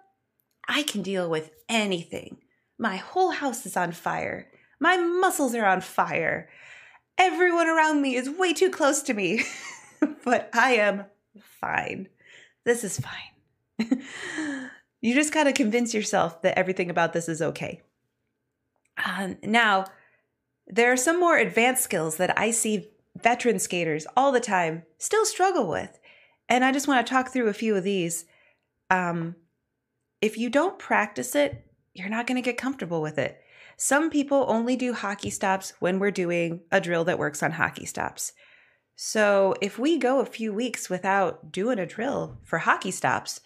I 0.69 0.83
can 0.83 1.03
deal 1.03 1.29
with 1.29 1.51
anything. 1.69 2.39
My 2.79 2.97
whole 2.97 3.31
house 3.31 3.67
is 3.67 3.77
on 3.77 3.93
fire. 3.93 4.47
My 4.81 4.97
muscles 4.97 5.55
are 5.55 5.67
on 5.67 5.83
fire. 5.83 6.49
Everyone 7.19 7.69
around 7.69 8.01
me 8.01 8.17
is 8.17 8.31
way 8.31 8.55
too 8.55 8.71
close 8.71 9.03
to 9.03 9.15
me, 9.15 9.45
but 10.25 10.49
I 10.55 10.73
am 10.73 11.05
fine. 11.39 12.09
This 12.65 12.83
is 12.83 12.99
fine. 12.99 14.03
you 15.01 15.15
just 15.15 15.33
got 15.33 15.45
to 15.45 15.53
convince 15.53 15.93
yourself 15.93 16.41
that 16.43 16.59
everything 16.59 16.89
about 16.91 17.13
this 17.13 17.29
is 17.29 17.43
okay. 17.43 17.83
Um, 19.05 19.37
now, 19.43 19.85
there 20.67 20.93
are 20.93 20.97
some 20.97 21.21
more 21.21 21.37
advanced 21.37 21.83
skills 21.83 22.17
that 22.17 22.39
I 22.39 22.51
see 22.51 22.89
veteran 23.17 23.59
skaters 23.59 24.07
all 24.17 24.33
the 24.33 24.41
time 24.41 24.85
still 24.99 25.25
struggle 25.27 25.69
with. 25.69 25.99
And 26.49 26.65
I 26.65 26.73
just 26.73 26.89
want 26.89 27.07
to 27.07 27.11
talk 27.11 27.29
through 27.29 27.49
a 27.49 27.55
few 27.55 27.77
of 27.77 27.85
these. 27.85 28.25
Um, 28.89 29.37
if 30.21 30.37
you 30.37 30.51
don't 30.51 30.79
practice 30.79 31.35
it, 31.35 31.65
you're 31.95 32.09
not 32.09 32.27
going 32.27 32.37
to 32.37 32.43
get 32.43 32.57
comfortable 32.57 33.03
with 33.03 33.19
it. 33.19 33.41
Some 33.83 34.11
people 34.11 34.45
only 34.47 34.77
do 34.77 34.93
hockey 34.93 35.31
stops 35.31 35.73
when 35.81 35.99
we're 35.99 36.11
doing 36.11 36.61
a 36.71 36.83
drill 36.83 37.05
that 37.05 37.19
works 37.19 37.43
on 37.43 37.53
hockey 37.53 37.87
stops. 37.87 38.35
So 38.95 39.55
if 39.63 39.79
we 39.79 39.97
go 39.97 40.21
a 40.21 40.27
few 40.27 40.53
weeks 40.53 40.91
without 40.91 41.51
doing 41.51 41.79
a 41.79 41.87
drill 41.87 42.37
for 42.45 42.59
hockey 42.59 42.91
stops, 42.91 43.41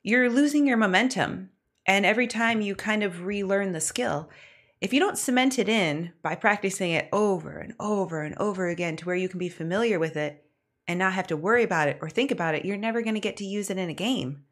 you're 0.00 0.30
losing 0.30 0.64
your 0.68 0.76
momentum. 0.76 1.50
And 1.88 2.06
every 2.06 2.28
time 2.28 2.60
you 2.60 2.76
kind 2.76 3.02
of 3.02 3.24
relearn 3.24 3.72
the 3.72 3.80
skill, 3.80 4.30
if 4.80 4.92
you 4.92 5.00
don't 5.00 5.18
cement 5.18 5.58
it 5.58 5.68
in 5.68 6.12
by 6.22 6.36
practicing 6.36 6.92
it 6.92 7.08
over 7.12 7.58
and 7.58 7.74
over 7.80 8.22
and 8.22 8.36
over 8.38 8.68
again 8.68 8.94
to 8.98 9.06
where 9.06 9.16
you 9.16 9.28
can 9.28 9.40
be 9.40 9.48
familiar 9.48 9.98
with 9.98 10.16
it 10.16 10.44
and 10.86 11.00
not 11.00 11.14
have 11.14 11.26
to 11.26 11.36
worry 11.36 11.64
about 11.64 11.88
it 11.88 11.98
or 12.00 12.08
think 12.08 12.30
about 12.30 12.54
it, 12.54 12.64
you're 12.64 12.76
never 12.76 13.02
going 13.02 13.14
to 13.14 13.20
get 13.20 13.38
to 13.38 13.44
use 13.44 13.70
it 13.70 13.78
in 13.78 13.90
a 13.90 13.94
game. 13.94 14.44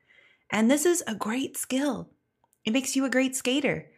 And 0.50 0.68
this 0.68 0.84
is 0.84 1.04
a 1.06 1.14
great 1.14 1.56
skill. 1.56 2.10
It 2.64 2.72
makes 2.72 2.96
you 2.96 3.04
a 3.04 3.10
great 3.10 3.36
skater 3.36 3.91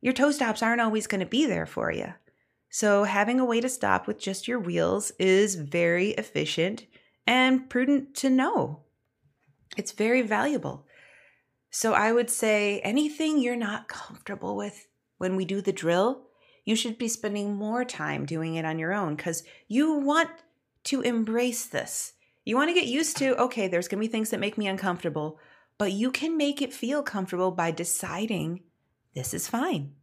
your 0.00 0.12
toe 0.12 0.30
stops 0.30 0.62
aren't 0.62 0.80
always 0.80 1.06
going 1.06 1.20
to 1.20 1.26
be 1.26 1.46
there 1.46 1.66
for 1.66 1.92
you. 1.92 2.14
So, 2.70 3.04
having 3.04 3.40
a 3.40 3.44
way 3.44 3.60
to 3.60 3.68
stop 3.68 4.06
with 4.06 4.20
just 4.20 4.46
your 4.46 4.60
wheels 4.60 5.10
is 5.18 5.56
very 5.56 6.10
efficient 6.10 6.86
and 7.26 7.68
prudent 7.68 8.14
to 8.16 8.30
know. 8.30 8.82
It's 9.76 9.92
very 9.92 10.22
valuable. 10.22 10.86
So, 11.70 11.94
I 11.94 12.12
would 12.12 12.30
say 12.30 12.80
anything 12.80 13.38
you're 13.38 13.56
not 13.56 13.88
comfortable 13.88 14.56
with 14.56 14.86
when 15.18 15.34
we 15.34 15.44
do 15.44 15.60
the 15.60 15.72
drill, 15.72 16.28
you 16.64 16.76
should 16.76 16.96
be 16.96 17.08
spending 17.08 17.54
more 17.54 17.84
time 17.84 18.24
doing 18.24 18.54
it 18.54 18.64
on 18.64 18.78
your 18.78 18.92
own 18.92 19.16
because 19.16 19.42
you 19.66 19.94
want 19.94 20.30
to 20.84 21.00
embrace 21.00 21.66
this. 21.66 22.12
You 22.44 22.56
want 22.56 22.70
to 22.70 22.74
get 22.74 22.86
used 22.86 23.16
to, 23.18 23.36
okay, 23.36 23.68
there's 23.68 23.88
going 23.88 24.00
to 24.00 24.06
be 24.06 24.10
things 24.10 24.30
that 24.30 24.40
make 24.40 24.56
me 24.56 24.66
uncomfortable, 24.66 25.38
but 25.76 25.92
you 25.92 26.10
can 26.10 26.36
make 26.36 26.62
it 26.62 26.72
feel 26.72 27.02
comfortable 27.02 27.50
by 27.50 27.70
deciding 27.70 28.60
this 29.14 29.34
is 29.34 29.48
fine. 29.48 29.94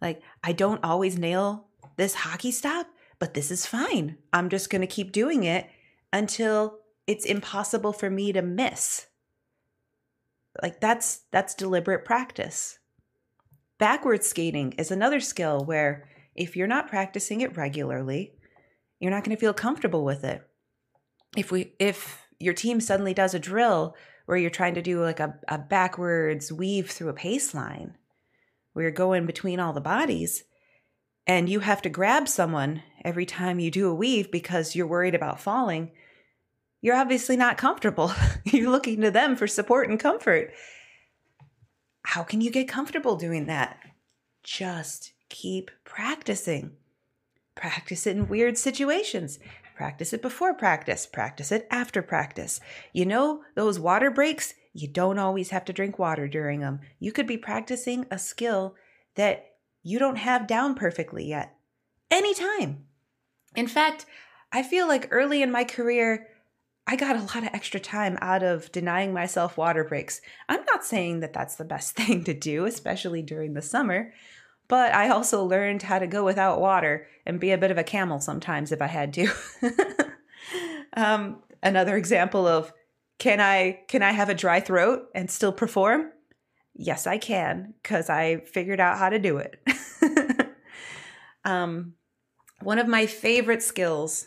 Like, 0.00 0.22
I 0.42 0.52
don't 0.52 0.84
always 0.84 1.18
nail 1.18 1.68
this 1.96 2.14
hockey 2.14 2.50
stop, 2.50 2.88
but 3.18 3.34
this 3.34 3.50
is 3.50 3.66
fine. 3.66 4.18
I'm 4.32 4.48
just 4.48 4.70
going 4.70 4.80
to 4.80 4.86
keep 4.86 5.12
doing 5.12 5.44
it 5.44 5.68
until 6.12 6.78
it's 7.06 7.24
impossible 7.24 7.92
for 7.92 8.10
me 8.10 8.32
to 8.32 8.42
miss. 8.42 9.06
Like 10.60 10.80
that's 10.80 11.22
that's 11.30 11.54
deliberate 11.54 12.04
practice. 12.04 12.78
Backward 13.78 14.22
skating 14.22 14.72
is 14.72 14.90
another 14.90 15.20
skill 15.20 15.64
where 15.64 16.08
if 16.34 16.56
you're 16.56 16.66
not 16.66 16.88
practicing 16.88 17.40
it 17.40 17.56
regularly, 17.56 18.34
you're 19.00 19.10
not 19.10 19.24
going 19.24 19.34
to 19.34 19.40
feel 19.40 19.54
comfortable 19.54 20.04
with 20.04 20.24
it. 20.24 20.46
If 21.36 21.50
we 21.50 21.74
if 21.78 22.26
your 22.38 22.54
team 22.54 22.80
suddenly 22.80 23.14
does 23.14 23.34
a 23.34 23.38
drill 23.38 23.96
where 24.26 24.36
you're 24.36 24.50
trying 24.50 24.74
to 24.74 24.82
do 24.82 25.02
like 25.02 25.20
a, 25.20 25.38
a 25.48 25.58
backwards 25.58 26.52
weave 26.52 26.90
through 26.90 27.08
a 27.08 27.14
pace 27.14 27.54
line, 27.54 27.96
where 28.72 28.84
you're 28.84 28.92
going 28.92 29.26
between 29.26 29.60
all 29.60 29.72
the 29.72 29.80
bodies 29.80 30.44
and 31.26 31.48
you 31.48 31.60
have 31.60 31.82
to 31.82 31.88
grab 31.88 32.28
someone 32.28 32.82
every 33.04 33.26
time 33.26 33.60
you 33.60 33.70
do 33.70 33.88
a 33.88 33.94
weave 33.94 34.30
because 34.30 34.74
you're 34.74 34.86
worried 34.86 35.14
about 35.14 35.40
falling, 35.40 35.92
you're 36.80 36.96
obviously 36.96 37.36
not 37.36 37.58
comfortable. 37.58 38.12
you're 38.44 38.70
looking 38.70 39.00
to 39.02 39.10
them 39.10 39.36
for 39.36 39.46
support 39.46 39.88
and 39.88 40.00
comfort. 40.00 40.52
How 42.04 42.22
can 42.24 42.40
you 42.40 42.50
get 42.50 42.68
comfortable 42.68 43.16
doing 43.16 43.46
that? 43.46 43.78
Just 44.42 45.12
keep 45.28 45.70
practicing. 45.84 46.72
Practice 47.54 48.06
it 48.06 48.16
in 48.16 48.28
weird 48.28 48.58
situations. 48.58 49.38
Practice 49.76 50.12
it 50.12 50.22
before 50.22 50.54
practice. 50.54 51.06
Practice 51.06 51.52
it 51.52 51.68
after 51.70 52.02
practice. 52.02 52.60
You 52.92 53.06
know, 53.06 53.42
those 53.54 53.78
water 53.78 54.10
breaks, 54.10 54.54
you 54.72 54.88
don't 54.88 55.18
always 55.18 55.50
have 55.50 55.64
to 55.66 55.72
drink 55.72 55.98
water 55.98 56.26
during 56.26 56.60
them. 56.60 56.80
You 56.98 57.12
could 57.12 57.26
be 57.26 57.36
practicing 57.36 58.06
a 58.10 58.18
skill 58.18 58.74
that 59.14 59.46
you 59.82 59.98
don't 59.98 60.16
have 60.16 60.46
down 60.46 60.74
perfectly 60.74 61.26
yet. 61.26 61.56
Anytime. 62.10 62.84
In 63.54 63.66
fact, 63.66 64.06
I 64.52 64.62
feel 64.62 64.88
like 64.88 65.08
early 65.10 65.42
in 65.42 65.50
my 65.50 65.64
career, 65.64 66.28
I 66.86 66.96
got 66.96 67.16
a 67.16 67.20
lot 67.20 67.38
of 67.38 67.50
extra 67.52 67.80
time 67.80 68.18
out 68.20 68.42
of 68.42 68.72
denying 68.72 69.12
myself 69.12 69.56
water 69.56 69.84
breaks. 69.84 70.20
I'm 70.48 70.64
not 70.64 70.84
saying 70.84 71.20
that 71.20 71.32
that's 71.32 71.56
the 71.56 71.64
best 71.64 71.94
thing 71.96 72.24
to 72.24 72.34
do, 72.34 72.64
especially 72.64 73.22
during 73.22 73.54
the 73.54 73.62
summer, 73.62 74.12
but 74.68 74.94
I 74.94 75.10
also 75.10 75.44
learned 75.44 75.82
how 75.82 75.98
to 75.98 76.06
go 76.06 76.24
without 76.24 76.60
water 76.60 77.06
and 77.26 77.40
be 77.40 77.52
a 77.52 77.58
bit 77.58 77.70
of 77.70 77.78
a 77.78 77.84
camel 77.84 78.20
sometimes 78.20 78.72
if 78.72 78.80
I 78.80 78.86
had 78.86 79.12
to. 79.14 79.28
um, 80.96 81.42
another 81.62 81.96
example 81.96 82.46
of 82.46 82.72
can 83.22 83.40
I 83.40 83.78
can 83.86 84.02
I 84.02 84.10
have 84.10 84.30
a 84.30 84.34
dry 84.34 84.58
throat 84.58 85.04
and 85.14 85.30
still 85.30 85.52
perform? 85.52 86.10
Yes, 86.74 87.06
I 87.06 87.18
can 87.18 87.74
cuz 87.84 88.10
I 88.10 88.38
figured 88.38 88.80
out 88.80 88.98
how 88.98 89.10
to 89.10 89.20
do 89.20 89.38
it. 89.38 89.62
um 91.44 91.94
one 92.62 92.80
of 92.80 92.88
my 92.88 93.06
favorite 93.06 93.62
skills 93.62 94.26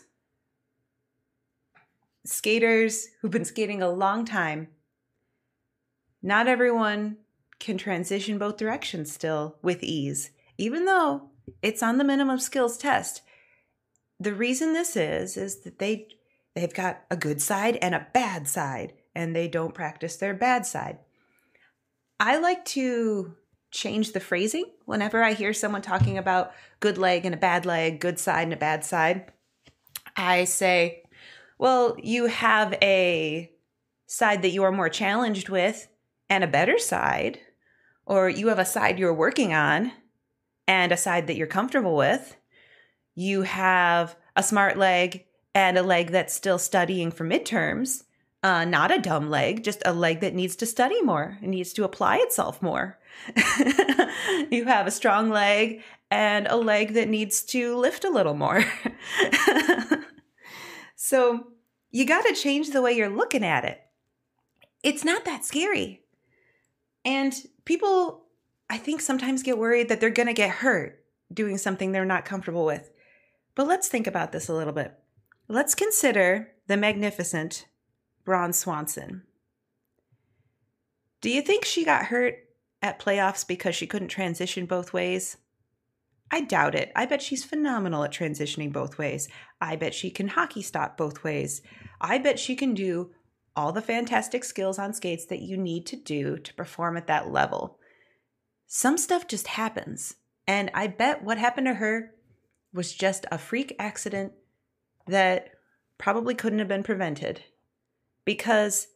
skaters 2.24 3.08
who've 3.20 3.30
been 3.30 3.44
skating 3.44 3.82
a 3.82 3.90
long 3.90 4.24
time 4.24 4.68
not 6.22 6.48
everyone 6.48 7.18
can 7.58 7.76
transition 7.76 8.38
both 8.38 8.56
directions 8.56 9.12
still 9.12 9.58
with 9.62 9.82
ease 9.82 10.30
even 10.56 10.86
though 10.86 11.28
it's 11.62 11.82
on 11.82 11.98
the 11.98 12.04
minimum 12.04 12.38
skills 12.38 12.76
test 12.76 13.22
the 14.18 14.34
reason 14.34 14.72
this 14.72 14.96
is 14.96 15.36
is 15.36 15.60
that 15.60 15.78
they 15.78 16.08
They've 16.56 16.72
got 16.72 17.02
a 17.10 17.18
good 17.18 17.42
side 17.42 17.76
and 17.82 17.94
a 17.94 18.06
bad 18.14 18.48
side, 18.48 18.94
and 19.14 19.36
they 19.36 19.46
don't 19.46 19.74
practice 19.74 20.16
their 20.16 20.32
bad 20.32 20.64
side. 20.64 20.98
I 22.18 22.38
like 22.38 22.64
to 22.66 23.36
change 23.70 24.12
the 24.12 24.20
phrasing 24.20 24.64
whenever 24.86 25.22
I 25.22 25.34
hear 25.34 25.52
someone 25.52 25.82
talking 25.82 26.16
about 26.16 26.52
good 26.80 26.96
leg 26.96 27.26
and 27.26 27.34
a 27.34 27.38
bad 27.38 27.66
leg, 27.66 28.00
good 28.00 28.18
side 28.18 28.44
and 28.44 28.54
a 28.54 28.56
bad 28.56 28.86
side. 28.86 29.30
I 30.16 30.44
say, 30.44 31.02
well, 31.58 31.94
you 32.02 32.24
have 32.24 32.72
a 32.80 33.52
side 34.06 34.40
that 34.40 34.52
you 34.52 34.62
are 34.62 34.72
more 34.72 34.88
challenged 34.88 35.50
with 35.50 35.88
and 36.30 36.42
a 36.42 36.48
better 36.48 36.78
side, 36.78 37.38
or 38.06 38.30
you 38.30 38.48
have 38.48 38.58
a 38.58 38.64
side 38.64 38.98
you're 38.98 39.12
working 39.12 39.52
on 39.52 39.92
and 40.66 40.90
a 40.90 40.96
side 40.96 41.26
that 41.26 41.36
you're 41.36 41.46
comfortable 41.46 41.96
with. 41.96 42.34
You 43.14 43.42
have 43.42 44.16
a 44.34 44.42
smart 44.42 44.78
leg 44.78 45.25
and 45.56 45.78
a 45.78 45.82
leg 45.82 46.10
that's 46.10 46.34
still 46.34 46.58
studying 46.58 47.10
for 47.10 47.24
midterms. 47.24 48.04
Uh, 48.42 48.66
not 48.66 48.90
a 48.90 49.00
dumb 49.00 49.30
leg, 49.30 49.64
just 49.64 49.80
a 49.86 49.92
leg 49.92 50.20
that 50.20 50.34
needs 50.34 50.54
to 50.54 50.66
study 50.66 51.00
more 51.00 51.38
and 51.40 51.50
needs 51.50 51.72
to 51.72 51.82
apply 51.82 52.18
itself 52.18 52.60
more. 52.60 52.98
you 54.50 54.66
have 54.66 54.86
a 54.86 54.90
strong 54.90 55.30
leg 55.30 55.82
and 56.10 56.46
a 56.48 56.56
leg 56.56 56.92
that 56.92 57.08
needs 57.08 57.42
to 57.42 57.74
lift 57.74 58.04
a 58.04 58.10
little 58.10 58.34
more. 58.34 58.62
so 60.94 61.46
you 61.90 62.04
got 62.04 62.26
to 62.26 62.34
change 62.34 62.70
the 62.70 62.82
way 62.82 62.92
you're 62.92 63.08
looking 63.08 63.42
at 63.42 63.64
it. 63.64 63.80
It's 64.82 65.04
not 65.04 65.24
that 65.24 65.46
scary. 65.46 66.02
And 67.02 67.32
people, 67.64 68.26
I 68.68 68.76
think, 68.76 69.00
sometimes 69.00 69.42
get 69.42 69.56
worried 69.56 69.88
that 69.88 70.00
they're 70.00 70.10
going 70.10 70.26
to 70.26 70.34
get 70.34 70.50
hurt 70.50 71.02
doing 71.32 71.56
something 71.56 71.92
they're 71.92 72.04
not 72.04 72.26
comfortable 72.26 72.66
with. 72.66 72.90
But 73.54 73.66
let's 73.66 73.88
think 73.88 74.06
about 74.06 74.32
this 74.32 74.50
a 74.50 74.54
little 74.54 74.74
bit. 74.74 74.94
Let's 75.48 75.76
consider 75.76 76.48
the 76.66 76.76
magnificent 76.76 77.66
Brawn 78.24 78.52
Swanson. 78.52 79.22
Do 81.20 81.30
you 81.30 81.40
think 81.40 81.64
she 81.64 81.84
got 81.84 82.06
hurt 82.06 82.34
at 82.82 82.98
playoffs 82.98 83.46
because 83.46 83.76
she 83.76 83.86
couldn't 83.86 84.08
transition 84.08 84.66
both 84.66 84.92
ways? 84.92 85.36
I 86.32 86.40
doubt 86.40 86.74
it. 86.74 86.90
I 86.96 87.06
bet 87.06 87.22
she's 87.22 87.44
phenomenal 87.44 88.02
at 88.02 88.12
transitioning 88.12 88.72
both 88.72 88.98
ways. 88.98 89.28
I 89.60 89.76
bet 89.76 89.94
she 89.94 90.10
can 90.10 90.26
hockey 90.26 90.62
stop 90.62 90.96
both 90.96 91.22
ways. 91.22 91.62
I 92.00 92.18
bet 92.18 92.40
she 92.40 92.56
can 92.56 92.74
do 92.74 93.12
all 93.54 93.70
the 93.70 93.80
fantastic 93.80 94.42
skills 94.42 94.80
on 94.80 94.92
skates 94.92 95.26
that 95.26 95.42
you 95.42 95.56
need 95.56 95.86
to 95.86 95.96
do 95.96 96.38
to 96.38 96.54
perform 96.54 96.96
at 96.96 97.06
that 97.06 97.30
level. 97.30 97.78
some 98.66 98.98
stuff 98.98 99.28
just 99.28 99.46
happens. 99.46 100.16
And 100.48 100.72
I 100.74 100.88
bet 100.88 101.22
what 101.22 101.38
happened 101.38 101.68
to 101.68 101.74
her 101.74 102.10
was 102.72 102.92
just 102.92 103.24
a 103.30 103.38
freak 103.38 103.76
accident 103.78 104.32
that 105.06 105.50
probably 105.98 106.34
couldn't 106.34 106.58
have 106.58 106.68
been 106.68 106.82
prevented. 106.82 107.42
Because 108.24 108.88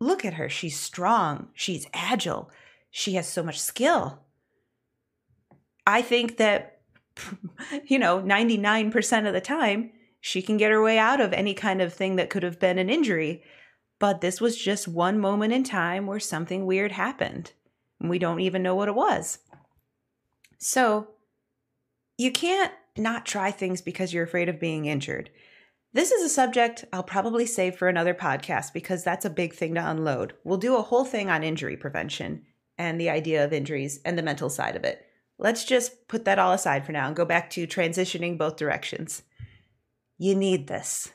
look 0.00 0.24
at 0.24 0.34
her. 0.34 0.48
She's 0.48 0.78
strong, 0.78 1.48
she's 1.54 1.86
agile, 1.92 2.50
she 2.90 3.14
has 3.14 3.28
so 3.28 3.42
much 3.42 3.60
skill. 3.60 4.20
I 5.86 6.02
think 6.02 6.38
that, 6.38 6.80
you 7.86 7.98
know, 7.98 8.20
99% 8.20 9.26
of 9.26 9.32
the 9.32 9.40
time, 9.40 9.90
she 10.20 10.40
can 10.40 10.56
get 10.56 10.70
her 10.70 10.82
way 10.82 10.98
out 10.98 11.20
of 11.20 11.32
any 11.32 11.52
kind 11.52 11.82
of 11.82 11.92
thing 11.92 12.16
that 12.16 12.30
could 12.30 12.42
have 12.42 12.58
been 12.58 12.78
an 12.78 12.88
injury. 12.88 13.42
But 13.98 14.20
this 14.20 14.40
was 14.40 14.56
just 14.56 14.88
one 14.88 15.18
moment 15.18 15.52
in 15.52 15.64
time 15.64 16.06
where 16.06 16.20
something 16.20 16.64
weird 16.64 16.92
happened. 16.92 17.52
And 18.00 18.08
we 18.08 18.18
don't 18.18 18.40
even 18.40 18.62
know 18.62 18.74
what 18.74 18.88
it 18.88 18.94
was. 18.94 19.38
So 20.58 21.08
you 22.16 22.32
can't 22.32 22.72
not 22.96 23.26
try 23.26 23.50
things 23.50 23.80
because 23.80 24.12
you're 24.12 24.24
afraid 24.24 24.48
of 24.48 24.60
being 24.60 24.86
injured. 24.86 25.30
This 25.92 26.10
is 26.10 26.24
a 26.24 26.28
subject 26.28 26.84
I'll 26.92 27.02
probably 27.02 27.46
save 27.46 27.76
for 27.76 27.88
another 27.88 28.14
podcast 28.14 28.72
because 28.72 29.04
that's 29.04 29.24
a 29.24 29.30
big 29.30 29.54
thing 29.54 29.74
to 29.74 29.90
unload. 29.90 30.34
We'll 30.44 30.58
do 30.58 30.76
a 30.76 30.82
whole 30.82 31.04
thing 31.04 31.30
on 31.30 31.42
injury 31.42 31.76
prevention 31.76 32.44
and 32.76 33.00
the 33.00 33.10
idea 33.10 33.44
of 33.44 33.52
injuries 33.52 34.00
and 34.04 34.18
the 34.18 34.22
mental 34.22 34.50
side 34.50 34.76
of 34.76 34.84
it. 34.84 35.06
Let's 35.38 35.64
just 35.64 36.08
put 36.08 36.24
that 36.24 36.38
all 36.38 36.52
aside 36.52 36.86
for 36.86 36.92
now 36.92 37.06
and 37.06 37.16
go 37.16 37.24
back 37.24 37.50
to 37.50 37.66
transitioning 37.66 38.38
both 38.38 38.56
directions. 38.56 39.22
You 40.18 40.34
need 40.34 40.68
this. 40.68 41.12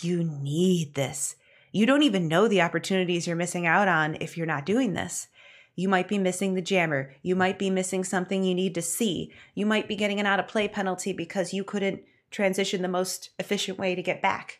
You 0.00 0.24
need 0.24 0.94
this. 0.94 1.36
You 1.72 1.86
don't 1.86 2.02
even 2.02 2.28
know 2.28 2.48
the 2.48 2.62
opportunities 2.62 3.26
you're 3.26 3.36
missing 3.36 3.66
out 3.66 3.88
on 3.88 4.16
if 4.20 4.36
you're 4.36 4.46
not 4.46 4.66
doing 4.66 4.94
this. 4.94 5.28
You 5.76 5.88
might 5.88 6.08
be 6.08 6.18
missing 6.18 6.54
the 6.54 6.62
jammer. 6.62 7.12
You 7.22 7.36
might 7.36 7.58
be 7.58 7.70
missing 7.70 8.02
something 8.02 8.42
you 8.42 8.54
need 8.54 8.74
to 8.74 8.82
see. 8.82 9.32
You 9.54 9.66
might 9.66 9.86
be 9.86 9.94
getting 9.94 10.18
an 10.18 10.26
out 10.26 10.40
of 10.40 10.48
play 10.48 10.66
penalty 10.66 11.12
because 11.12 11.52
you 11.52 11.62
couldn't 11.62 12.02
transition 12.30 12.82
the 12.82 12.88
most 12.88 13.30
efficient 13.38 13.78
way 13.78 13.94
to 13.94 14.02
get 14.02 14.22
back. 14.22 14.58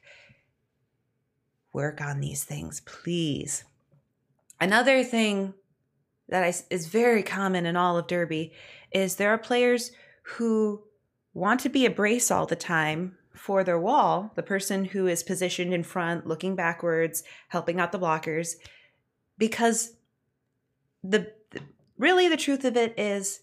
Work 1.73 2.01
on 2.01 2.21
these 2.21 2.45
things, 2.45 2.81
please. 2.81 3.65
Another 4.61 5.03
thing 5.03 5.55
that 6.29 6.65
is 6.71 6.87
very 6.87 7.23
common 7.23 7.67
in 7.67 7.77
all 7.77 7.97
of 7.97 8.07
Derby 8.07 8.53
is 8.93 9.17
there 9.17 9.31
are 9.31 9.39
players 9.39 9.93
who 10.23 10.83
want 11.35 11.61
to 11.61 11.69
be 11.69 11.87
a 11.87 11.91
brace 11.91 12.31
all 12.31 12.47
the 12.47 12.57
time 12.57 13.17
for 13.35 13.63
their 13.63 13.79
wall, 13.79 14.33
the 14.35 14.43
person 14.43 14.87
who 14.87 15.07
is 15.07 15.23
positioned 15.23 15.73
in 15.73 15.83
front, 15.83 16.27
looking 16.27 16.57
backwards, 16.57 17.23
helping 17.49 17.79
out 17.79 17.93
the 17.93 17.99
blockers, 17.99 18.55
because 19.39 19.96
the, 21.11 21.33
really 21.99 22.29
the 22.29 22.37
truth 22.37 22.65
of 22.65 22.77
it 22.77 22.99
is 22.99 23.41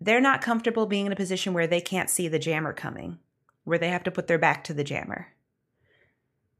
they're 0.00 0.20
not 0.20 0.42
comfortable 0.42 0.86
being 0.86 1.06
in 1.06 1.12
a 1.12 1.16
position 1.16 1.52
where 1.52 1.66
they 1.66 1.80
can't 1.80 2.10
see 2.10 2.28
the 2.28 2.38
jammer 2.38 2.72
coming, 2.72 3.18
where 3.64 3.78
they 3.78 3.88
have 3.88 4.02
to 4.04 4.10
put 4.10 4.26
their 4.26 4.38
back 4.38 4.64
to 4.64 4.74
the 4.74 4.84
jammer. 4.84 5.28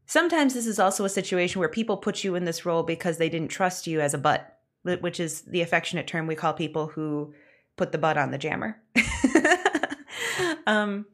Sometimes 0.07 0.55
this 0.55 0.67
is 0.67 0.79
also 0.79 1.05
a 1.05 1.11
situation 1.11 1.59
where 1.59 1.69
people 1.69 1.97
put 1.97 2.23
you 2.23 2.35
in 2.35 2.45
this 2.45 2.67
role 2.67 2.83
because 2.83 3.19
they 3.19 3.29
didn't 3.29 3.49
trust 3.49 3.87
you 3.87 4.01
as 4.01 4.15
a 4.15 4.19
butt, 4.19 4.59
which 4.83 5.19
is 5.19 5.43
the 5.43 5.63
affectionate 5.63 6.07
term 6.07 6.27
we 6.27 6.35
call 6.35 6.53
people 6.53 6.89
who 6.89 7.33
put 7.77 7.93
the 7.93 7.99
butt 7.99 8.19
on 8.19 8.31
the 8.31 8.39
jammer. 8.39 8.81
um, 10.67 11.07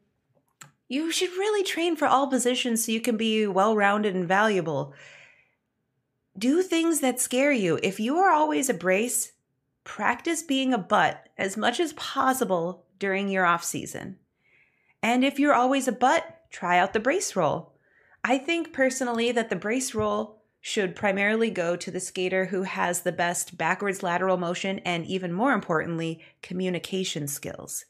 you 0.87 1.11
should 1.11 1.29
really 1.31 1.63
train 1.63 1.95
for 1.95 2.07
all 2.07 2.27
positions 2.27 2.85
so 2.85 2.91
you 2.91 2.99
can 2.99 3.15
be 3.15 3.47
well 3.47 3.75
rounded 3.75 4.15
and 4.15 4.27
valuable 4.27 4.93
do 6.37 6.61
things 6.61 6.99
that 7.01 7.19
scare 7.19 7.51
you. 7.51 7.79
If 7.83 7.99
you 7.99 8.17
are 8.17 8.31
always 8.31 8.69
a 8.69 8.73
brace, 8.73 9.33
practice 9.83 10.43
being 10.43 10.73
a 10.73 10.77
butt 10.77 11.27
as 11.37 11.57
much 11.57 11.79
as 11.79 11.93
possible 11.93 12.85
during 12.99 13.29
your 13.29 13.45
off 13.45 13.63
season. 13.63 14.17
And 15.01 15.23
if 15.23 15.39
you're 15.39 15.53
always 15.53 15.87
a 15.87 15.93
butt, 15.93 16.41
try 16.49 16.77
out 16.77 16.93
the 16.93 16.99
brace 16.99 17.35
role. 17.35 17.73
I 18.23 18.37
think 18.37 18.73
personally 18.73 19.31
that 19.31 19.49
the 19.49 19.55
brace 19.55 19.95
role 19.95 20.41
should 20.61 20.95
primarily 20.95 21.49
go 21.49 21.75
to 21.75 21.89
the 21.89 21.99
skater 21.99 22.45
who 22.45 22.63
has 22.63 23.01
the 23.01 23.11
best 23.11 23.57
backwards 23.57 24.03
lateral 24.03 24.37
motion 24.37 24.79
and, 24.79 25.05
even 25.05 25.31
more 25.31 25.53
importantly, 25.53 26.19
communication 26.41 27.27
skills. 27.27 27.85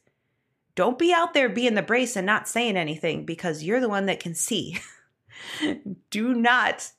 Don't 0.76 0.98
be 0.98 1.12
out 1.12 1.34
there 1.34 1.48
being 1.48 1.74
the 1.74 1.82
brace 1.82 2.16
and 2.16 2.24
not 2.24 2.48
saying 2.48 2.76
anything 2.76 3.26
because 3.26 3.64
you're 3.64 3.80
the 3.80 3.88
one 3.88 4.06
that 4.06 4.20
can 4.20 4.34
see. 4.34 4.78
Do 6.10 6.32
not 6.32 6.92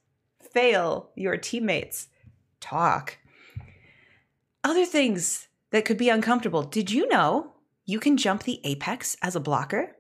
fail 0.54 1.12
your 1.16 1.38
teammates. 1.38 2.08
Talk. 2.60 3.18
Other 4.64 4.86
things 4.86 5.48
that 5.72 5.86
could 5.86 5.98
be 5.98 6.10
uncomfortable. 6.10 6.64
Did 6.64 6.92
you 6.92 7.08
know 7.08 7.54
you 7.86 8.00
can 8.00 8.18
jump 8.18 8.44
the 8.44 8.62
apex 8.64 9.18
as 9.22 9.36
a 9.36 9.40
blocker? 9.40 9.96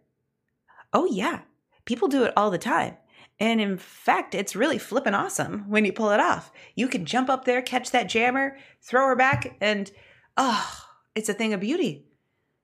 Oh, 0.93 1.05
yeah. 1.05 1.41
People 1.85 2.07
do 2.07 2.23
it 2.23 2.33
all 2.37 2.51
the 2.51 2.57
time. 2.57 2.97
And 3.39 3.59
in 3.59 3.77
fact, 3.77 4.35
it's 4.35 4.55
really 4.55 4.77
flippin' 4.77 5.15
awesome 5.15 5.67
when 5.67 5.83
you 5.83 5.91
pull 5.91 6.11
it 6.11 6.19
off. 6.19 6.51
You 6.75 6.87
can 6.87 7.05
jump 7.05 7.27
up 7.27 7.45
there, 7.45 7.61
catch 7.61 7.89
that 7.91 8.07
jammer, 8.07 8.57
throw 8.81 9.07
her 9.07 9.15
back, 9.15 9.57
and 9.59 9.91
oh, 10.37 10.85
it's 11.15 11.29
a 11.29 11.33
thing 11.33 11.53
of 11.53 11.59
beauty. 11.59 12.05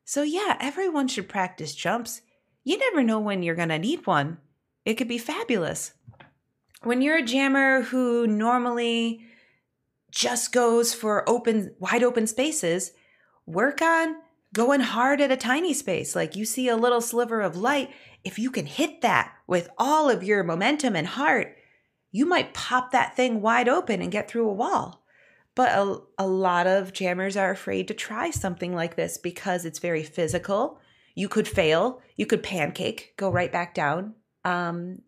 So, 0.05 0.21
yeah, 0.21 0.55
everyone 0.59 1.07
should 1.07 1.27
practice 1.27 1.73
jumps. 1.73 2.21
You 2.63 2.77
never 2.77 3.03
know 3.03 3.19
when 3.19 3.41
you're 3.41 3.55
going 3.55 3.69
to 3.69 3.79
need 3.79 4.05
one. 4.05 4.37
It 4.85 4.95
could 4.95 5.07
be 5.07 5.17
fabulous 5.17 5.93
when 6.83 7.01
you're 7.01 7.17
a 7.17 7.23
jammer 7.23 7.81
who 7.81 8.27
normally 8.27 9.21
just 10.11 10.51
goes 10.51 10.93
for 10.93 11.27
open, 11.29 11.75
wide 11.79 12.03
open 12.03 12.27
spaces, 12.27 12.91
work 13.45 13.81
on 13.81 14.15
going 14.53 14.79
hard 14.79 15.21
at 15.21 15.31
a 15.31 15.37
tiny 15.37 15.73
space. 15.73 16.15
Like 16.15 16.35
you 16.35 16.45
see 16.45 16.67
a 16.67 16.77
little 16.77 17.01
sliver 17.01 17.41
of 17.41 17.57
light. 17.57 17.91
If 18.23 18.39
you 18.39 18.51
can 18.51 18.65
hit 18.65 19.01
that 19.01 19.33
with 19.45 19.69
all 19.77 20.09
of 20.09 20.23
your 20.23 20.43
momentum 20.43 20.95
and 20.95 21.07
heart, 21.07 21.55
you 22.11 22.25
might 22.25 22.53
pop 22.53 22.91
that 22.91 23.15
thing 23.15 23.41
wide 23.41 23.67
open 23.67 24.01
and 24.01 24.11
get 24.11 24.29
through 24.29 24.49
a 24.49 24.53
wall. 24.53 25.03
But 25.55 25.69
a, 25.69 25.99
a 26.19 26.27
lot 26.27 26.67
of 26.67 26.93
jammers 26.93 27.35
are 27.35 27.51
afraid 27.51 27.87
to 27.87 27.93
try 27.93 28.29
something 28.29 28.73
like 28.73 28.95
this 28.95 29.17
because 29.17 29.65
it's 29.65 29.79
very 29.79 30.03
physical. 30.03 30.79
You 31.15 31.27
could 31.27 31.47
fail, 31.47 32.01
you 32.15 32.25
could 32.25 32.43
pancake, 32.43 33.13
go 33.17 33.29
right 33.29 33.51
back 33.51 33.73
down. 33.73 34.13
Um, 34.45 34.99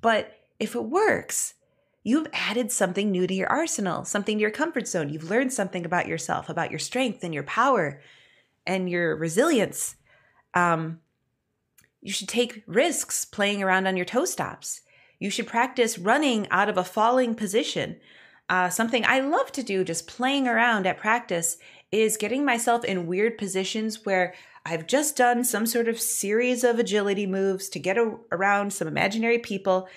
but 0.00 0.32
if 0.60 0.76
it 0.76 0.84
works, 0.84 1.54
you've 2.04 2.28
added 2.32 2.70
something 2.70 3.10
new 3.10 3.26
to 3.26 3.34
your 3.34 3.48
arsenal, 3.48 4.04
something 4.04 4.36
to 4.38 4.42
your 4.42 4.50
comfort 4.50 4.86
zone. 4.86 5.08
You've 5.08 5.30
learned 5.30 5.52
something 5.52 5.84
about 5.84 6.06
yourself, 6.06 6.48
about 6.48 6.70
your 6.70 6.78
strength 6.78 7.24
and 7.24 7.34
your 7.34 7.42
power 7.42 8.00
and 8.66 8.88
your 8.88 9.16
resilience. 9.16 9.96
Um, 10.54 11.00
you 12.02 12.12
should 12.12 12.28
take 12.28 12.62
risks 12.66 13.24
playing 13.24 13.62
around 13.62 13.86
on 13.86 13.96
your 13.96 14.06
toe 14.06 14.24
stops. 14.24 14.82
You 15.18 15.30
should 15.30 15.46
practice 15.46 15.98
running 15.98 16.48
out 16.50 16.68
of 16.68 16.78
a 16.78 16.84
falling 16.84 17.34
position. 17.34 17.96
Uh, 18.48 18.68
something 18.68 19.04
I 19.04 19.20
love 19.20 19.52
to 19.52 19.62
do, 19.62 19.84
just 19.84 20.06
playing 20.06 20.48
around 20.48 20.86
at 20.86 20.98
practice, 20.98 21.58
is 21.92 22.16
getting 22.16 22.44
myself 22.44 22.84
in 22.84 23.06
weird 23.06 23.36
positions 23.36 24.04
where 24.04 24.34
I've 24.64 24.86
just 24.86 25.16
done 25.16 25.44
some 25.44 25.66
sort 25.66 25.88
of 25.88 26.00
series 26.00 26.64
of 26.64 26.78
agility 26.78 27.26
moves 27.26 27.68
to 27.70 27.78
get 27.78 27.98
a- 27.98 28.16
around 28.32 28.72
some 28.72 28.88
imaginary 28.88 29.38
people 29.38 29.88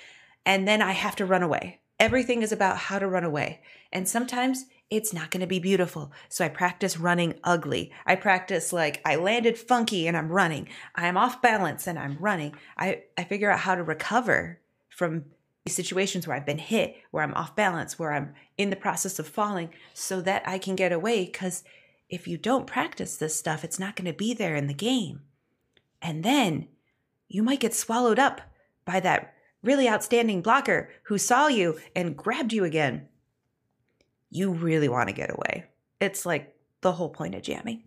and 0.46 0.68
then 0.68 0.82
I 0.82 0.92
have 0.92 1.16
to 1.18 1.26
run 1.26 1.44
away. 1.44 1.80
Everything 2.00 2.42
is 2.42 2.52
about 2.52 2.78
how 2.78 3.00
to 3.00 3.08
run 3.08 3.24
away. 3.24 3.62
And 3.92 4.08
sometimes 4.10 4.66
it's 4.90 5.14
not 5.14 5.32
going 5.32 5.42
to 5.42 5.48
be 5.48 5.60
beautiful. 5.60 6.12
So 6.30 6.44
I 6.44 6.50
practice 6.50 6.98
running 6.98 7.40
ugly. 7.44 7.92
I 8.06 8.16
practice 8.16 8.74
like 8.74 9.02
I 9.06 9.16
landed 9.16 9.58
funky 9.58 10.08
and 10.08 10.18
I'm 10.18 10.30
running. 10.30 10.68
I'm 10.96 11.18
off 11.18 11.42
balance 11.42 11.88
and 11.88 11.98
I'm 11.98 12.18
running. 12.20 12.56
I, 12.78 13.04
I 13.18 13.24
figure 13.24 13.50
out 13.50 13.60
how 13.60 13.76
to 13.76 13.84
recover 13.84 14.60
from 14.90 15.26
situations 15.68 16.28
where 16.28 16.36
I've 16.36 16.46
been 16.46 16.58
hit, 16.58 16.96
where 17.12 17.24
I'm 17.24 17.34
off 17.36 17.56
balance, 17.56 17.98
where 17.98 18.14
I'm 18.14 18.34
in 18.58 18.70
the 18.70 18.76
process 18.76 19.18
of 19.18 19.28
falling 19.28 19.70
so 19.94 20.22
that 20.22 20.44
I 20.48 20.58
can 20.58 20.76
get 20.76 20.92
away. 20.92 21.26
Because 21.26 21.64
if 22.10 22.28
you 22.28 22.38
don't 22.38 22.68
practice 22.68 23.18
this 23.18 23.36
stuff, 23.36 23.64
it's 23.64 23.80
not 23.80 23.96
going 23.96 24.12
to 24.12 24.14
be 24.14 24.34
there 24.34 24.56
in 24.56 24.68
the 24.68 24.74
game. 24.74 25.22
And 26.02 26.24
then 26.24 26.68
you 27.28 27.44
might 27.44 27.62
get 27.62 27.74
swallowed 27.74 28.20
up 28.20 28.42
by 28.86 29.00
that 29.00 29.33
really 29.64 29.90
outstanding 29.90 30.42
blocker 30.42 30.90
who 31.04 31.18
saw 31.18 31.48
you 31.48 31.80
and 31.96 32.18
grabbed 32.18 32.54
you 32.54 32.64
again. 32.66 33.08
You 34.30 34.52
really 34.52 34.90
want 34.90 35.10
to 35.10 35.16
get 35.16 35.32
away. 35.32 35.66
It's 36.00 36.26
like 36.26 36.56
the 36.82 36.92
whole 36.92 37.10
point 37.10 37.36
of 37.36 37.42
jamming. 37.42 37.84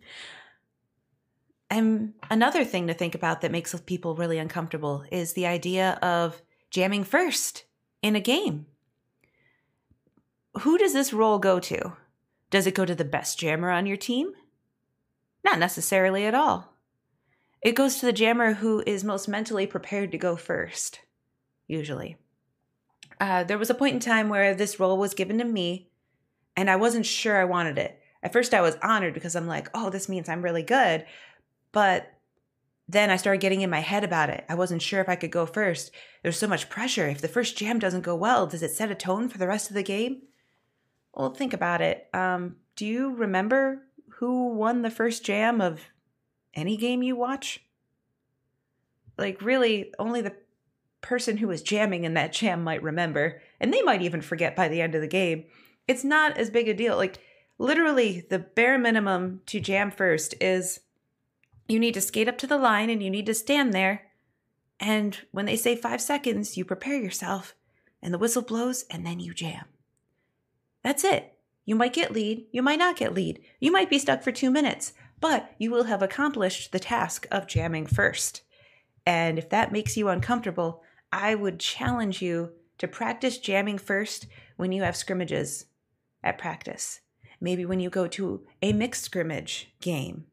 And 1.69 2.15
another 2.31 2.65
thing 2.65 2.87
to 2.87 2.95
think 2.95 3.15
about 3.15 3.41
that 3.41 3.51
makes 3.51 3.75
people 3.81 4.15
really 4.15 4.39
uncomfortable 4.39 5.05
is 5.11 5.33
the 5.33 5.47
idea 5.47 5.99
of 6.03 6.41
jamming 6.71 7.05
first 7.05 7.65
in 8.03 8.17
a 8.17 8.21
game. 8.21 8.67
Who 10.61 10.79
does 10.79 10.93
this 10.93 11.12
role 11.12 11.39
go 11.39 11.61
to? 11.61 11.93
Does 12.51 12.67
it 12.67 12.75
go 12.75 12.85
to 12.85 12.95
the 12.95 13.05
best 13.05 13.39
jammer 13.39 13.71
on 13.71 13.87
your 13.87 13.97
team? 13.97 14.33
Not 15.45 15.59
necessarily 15.59 16.25
at 16.25 16.35
all. 16.35 16.73
It 17.61 17.75
goes 17.75 17.97
to 17.97 18.07
the 18.07 18.12
jammer 18.12 18.55
who 18.55 18.83
is 18.87 19.03
most 19.03 19.29
mentally 19.29 19.67
prepared 19.67 20.12
to 20.12 20.19
go 20.19 20.37
first 20.37 21.01
usually. 21.67 22.17
Uh, 23.21 23.45
there 23.45 23.59
was 23.59 23.71
a 23.71 23.75
point 23.75 23.95
in 23.95 24.01
time 24.01 24.29
where 24.29 24.55
this 24.55 24.79
role 24.79 24.99
was 24.99 25.15
given 25.15 25.39
to 25.39 25.45
me, 25.45 25.89
and 26.57 26.71
I 26.71 26.77
wasn't 26.77 27.07
sure 27.07 27.39
I 27.39 27.45
wanted 27.45 27.79
it. 27.79 28.01
At 28.23 28.33
first, 28.33 28.55
I 28.55 28.61
was 28.61 28.77
honored 28.83 29.15
because 29.15 29.37
I'm 29.37 29.47
like, 29.47 29.69
oh, 29.75 29.91
this 29.91 30.09
means 30.09 30.29
I'm 30.29 30.43
really 30.43 30.63
good. 30.63 31.07
But 31.73 32.13
then 32.89 33.11
I 33.11 33.17
started 33.17 33.41
getting 33.41 33.63
in 33.63 33.71
my 33.71 33.81
head 33.81 34.05
about 34.05 34.31
it. 34.31 34.45
I 34.49 34.55
wasn't 34.55 34.83
sure 34.83 35.01
if 35.01 35.09
I 35.09 35.17
could 35.17 35.31
go 35.31 35.47
first. 35.47 35.91
There's 36.23 36.39
so 36.39 36.47
much 36.47 36.69
pressure. 36.69 37.09
If 37.09 37.21
the 37.21 37.29
first 37.29 37.57
jam 37.57 37.79
doesn't 37.79 38.03
go 38.03 38.15
well, 38.15 38.47
does 38.47 38.63
it 38.63 38.71
set 38.71 38.91
a 38.91 38.95
tone 38.95 39.29
for 39.29 39.39
the 39.39 39.49
rest 39.49 39.71
of 39.71 39.75
the 39.75 39.83
game? 39.83 40.23
Well, 41.13 41.31
think 41.31 41.53
about 41.53 41.81
it. 41.81 42.09
Um, 42.13 42.57
do 42.77 42.87
you 42.87 43.15
remember 43.15 43.83
who 44.19 44.49
won 44.49 44.83
the 44.83 44.91
first 44.91 45.25
jam 45.25 45.61
of 45.61 45.81
any 46.55 46.77
game 46.77 47.03
you 47.03 47.17
watch? 47.17 47.61
Like, 49.19 49.43
really, 49.43 49.93
only 49.99 50.21
the 50.21 50.35
person 51.07 51.37
who 51.37 51.47
was 51.49 51.62
jamming 51.62 52.05
in 52.05 52.14
that 52.14 52.33
jam 52.33 52.64
might 52.64 52.83
remember, 52.83 53.40
and 53.61 53.73
they 53.73 53.81
might 53.83 54.03
even 54.03 54.21
forget 54.21 54.57
by 54.57 54.66
the 54.69 54.81
end 54.81 54.95
of 54.95 55.01
the 55.01 55.07
game. 55.07 55.45
It's 55.87 56.03
not 56.03 56.37
as 56.37 56.51
big 56.51 56.69
a 56.69 56.75
deal. 56.75 56.97
Like, 56.97 57.19
literally, 57.59 58.27
the 58.29 58.40
bare 58.40 58.77
minimum 58.77 59.40
to 59.47 59.61
jam 59.61 59.92
first 59.92 60.35
is 60.40 60.81
you 61.69 61.79
need 61.79 61.95
to 61.95 62.01
skate 62.01 62.29
up 62.29 62.38
to 62.38 62.47
the 62.47 62.59
line 62.59 62.90
and 62.90 63.03
you 63.03 63.09
need 63.09 63.27
to 63.27 63.35
stand 63.35 63.73
there. 63.73 64.03
And 64.81 65.16
when 65.31 65.47
they 65.47 65.57
say 65.57 65.77
five 65.77 66.01
seconds, 66.01 66.57
you 66.57 66.64
prepare 66.64 66.99
yourself, 66.99 67.55
and 68.03 68.12
the 68.12 68.19
whistle 68.19 68.42
blows, 68.42 68.85
and 68.90 69.07
then 69.07 69.21
you 69.21 69.33
jam. 69.33 69.64
That's 70.83 71.05
it. 71.05 71.35
You 71.64 71.77
might 71.77 71.92
get 71.92 72.12
lead, 72.12 72.47
you 72.53 72.62
might 72.62 72.79
not 72.79 72.97
get 72.97 73.14
lead. 73.14 73.40
You 73.61 73.71
might 73.71 73.90
be 73.90 73.99
stuck 73.99 74.23
for 74.23 74.33
two 74.33 74.51
minutes, 74.51 74.92
but 75.21 75.55
you 75.59 75.71
will 75.71 75.85
have 75.85 76.03
accomplished 76.03 76.73
the 76.73 76.81
task 76.81 77.27
of 77.31 77.47
jamming 77.47 77.87
first. 77.87 78.42
And 79.07 79.38
if 79.38 79.49
that 79.51 79.73
makes 79.73 79.97
you 79.97 80.09
uncomfortable, 80.09 80.83
I 81.12 81.35
would 81.35 81.61
challenge 81.61 82.23
you 82.23 82.53
to 82.79 82.88
practice 82.88 83.38
jamming 83.38 83.79
first 83.79 84.27
when 84.57 84.73
you 84.73 84.83
have 84.83 84.97
scrimmages 84.97 85.66
at 86.23 86.38
practice. 86.38 87.01
Maybe 87.40 87.64
when 87.64 87.81
you 87.81 87.90
go 87.90 88.07
to 88.09 88.47
a 88.62 88.73
mixed 88.73 89.05
scrimmage 89.05 89.73
game 89.81 90.27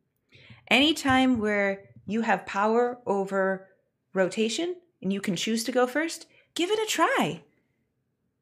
Anytime 0.73 1.39
where 1.39 1.83
you 2.05 2.21
have 2.21 2.45
power 2.45 2.99
over 3.05 3.67
rotation 4.13 4.75
and 5.01 5.11
you 5.11 5.21
can 5.21 5.35
choose 5.35 5.63
to 5.65 5.71
go 5.71 5.85
first, 5.85 6.25
give 6.55 6.69
it 6.69 6.79
a 6.79 6.89
try. 6.89 7.43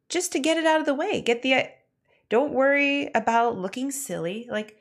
Just 0.10 0.32
to 0.34 0.39
get 0.39 0.58
it 0.58 0.65
out 0.65 0.80
of 0.80 0.86
the 0.86 0.94
way. 0.94 1.22
Get 1.22 1.41
the 1.41 1.54
uh, 1.54 1.63
don't 2.30 2.54
worry 2.54 3.10
about 3.13 3.58
looking 3.58 3.91
silly. 3.91 4.48
Like 4.50 4.78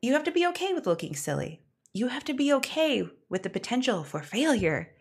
you 0.00 0.12
have 0.12 0.24
to 0.24 0.30
be 0.30 0.46
okay 0.48 0.72
with 0.72 0.86
looking 0.86 1.14
silly. 1.14 1.62
You 1.92 2.08
have 2.08 2.24
to 2.24 2.34
be 2.34 2.52
okay 2.54 3.08
with 3.28 3.42
the 3.42 3.50
potential 3.50 4.04
for 4.04 4.22
failure. 4.22 4.94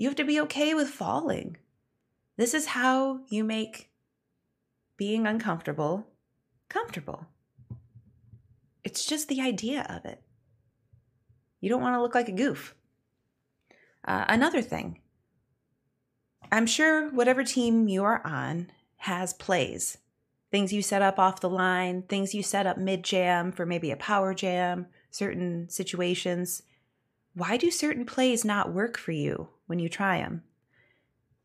You 0.00 0.08
have 0.08 0.16
to 0.16 0.24
be 0.24 0.40
okay 0.40 0.72
with 0.72 0.88
falling. 0.88 1.58
This 2.38 2.54
is 2.54 2.68
how 2.68 3.20
you 3.28 3.44
make 3.44 3.90
being 4.96 5.26
uncomfortable 5.26 6.06
comfortable. 6.70 7.26
It's 8.82 9.04
just 9.04 9.28
the 9.28 9.42
idea 9.42 9.86
of 9.90 10.10
it. 10.10 10.22
You 11.60 11.68
don't 11.68 11.82
want 11.82 11.96
to 11.96 12.00
look 12.00 12.14
like 12.14 12.30
a 12.30 12.32
goof. 12.32 12.74
Uh, 14.02 14.24
another 14.26 14.62
thing, 14.62 15.00
I'm 16.50 16.66
sure 16.66 17.10
whatever 17.10 17.44
team 17.44 17.86
you 17.86 18.02
are 18.02 18.26
on 18.26 18.70
has 18.96 19.34
plays. 19.34 19.98
Things 20.50 20.72
you 20.72 20.80
set 20.80 21.02
up 21.02 21.18
off 21.18 21.42
the 21.42 21.50
line, 21.50 22.04
things 22.04 22.34
you 22.34 22.42
set 22.42 22.66
up 22.66 22.78
mid 22.78 23.04
jam 23.04 23.52
for 23.52 23.66
maybe 23.66 23.90
a 23.90 23.96
power 23.96 24.32
jam, 24.32 24.86
certain 25.10 25.68
situations. 25.68 26.62
Why 27.34 27.58
do 27.58 27.70
certain 27.70 28.06
plays 28.06 28.46
not 28.46 28.72
work 28.72 28.96
for 28.96 29.12
you 29.12 29.50
when 29.70 29.78
you 29.78 29.88
try 29.88 30.18
them? 30.18 30.42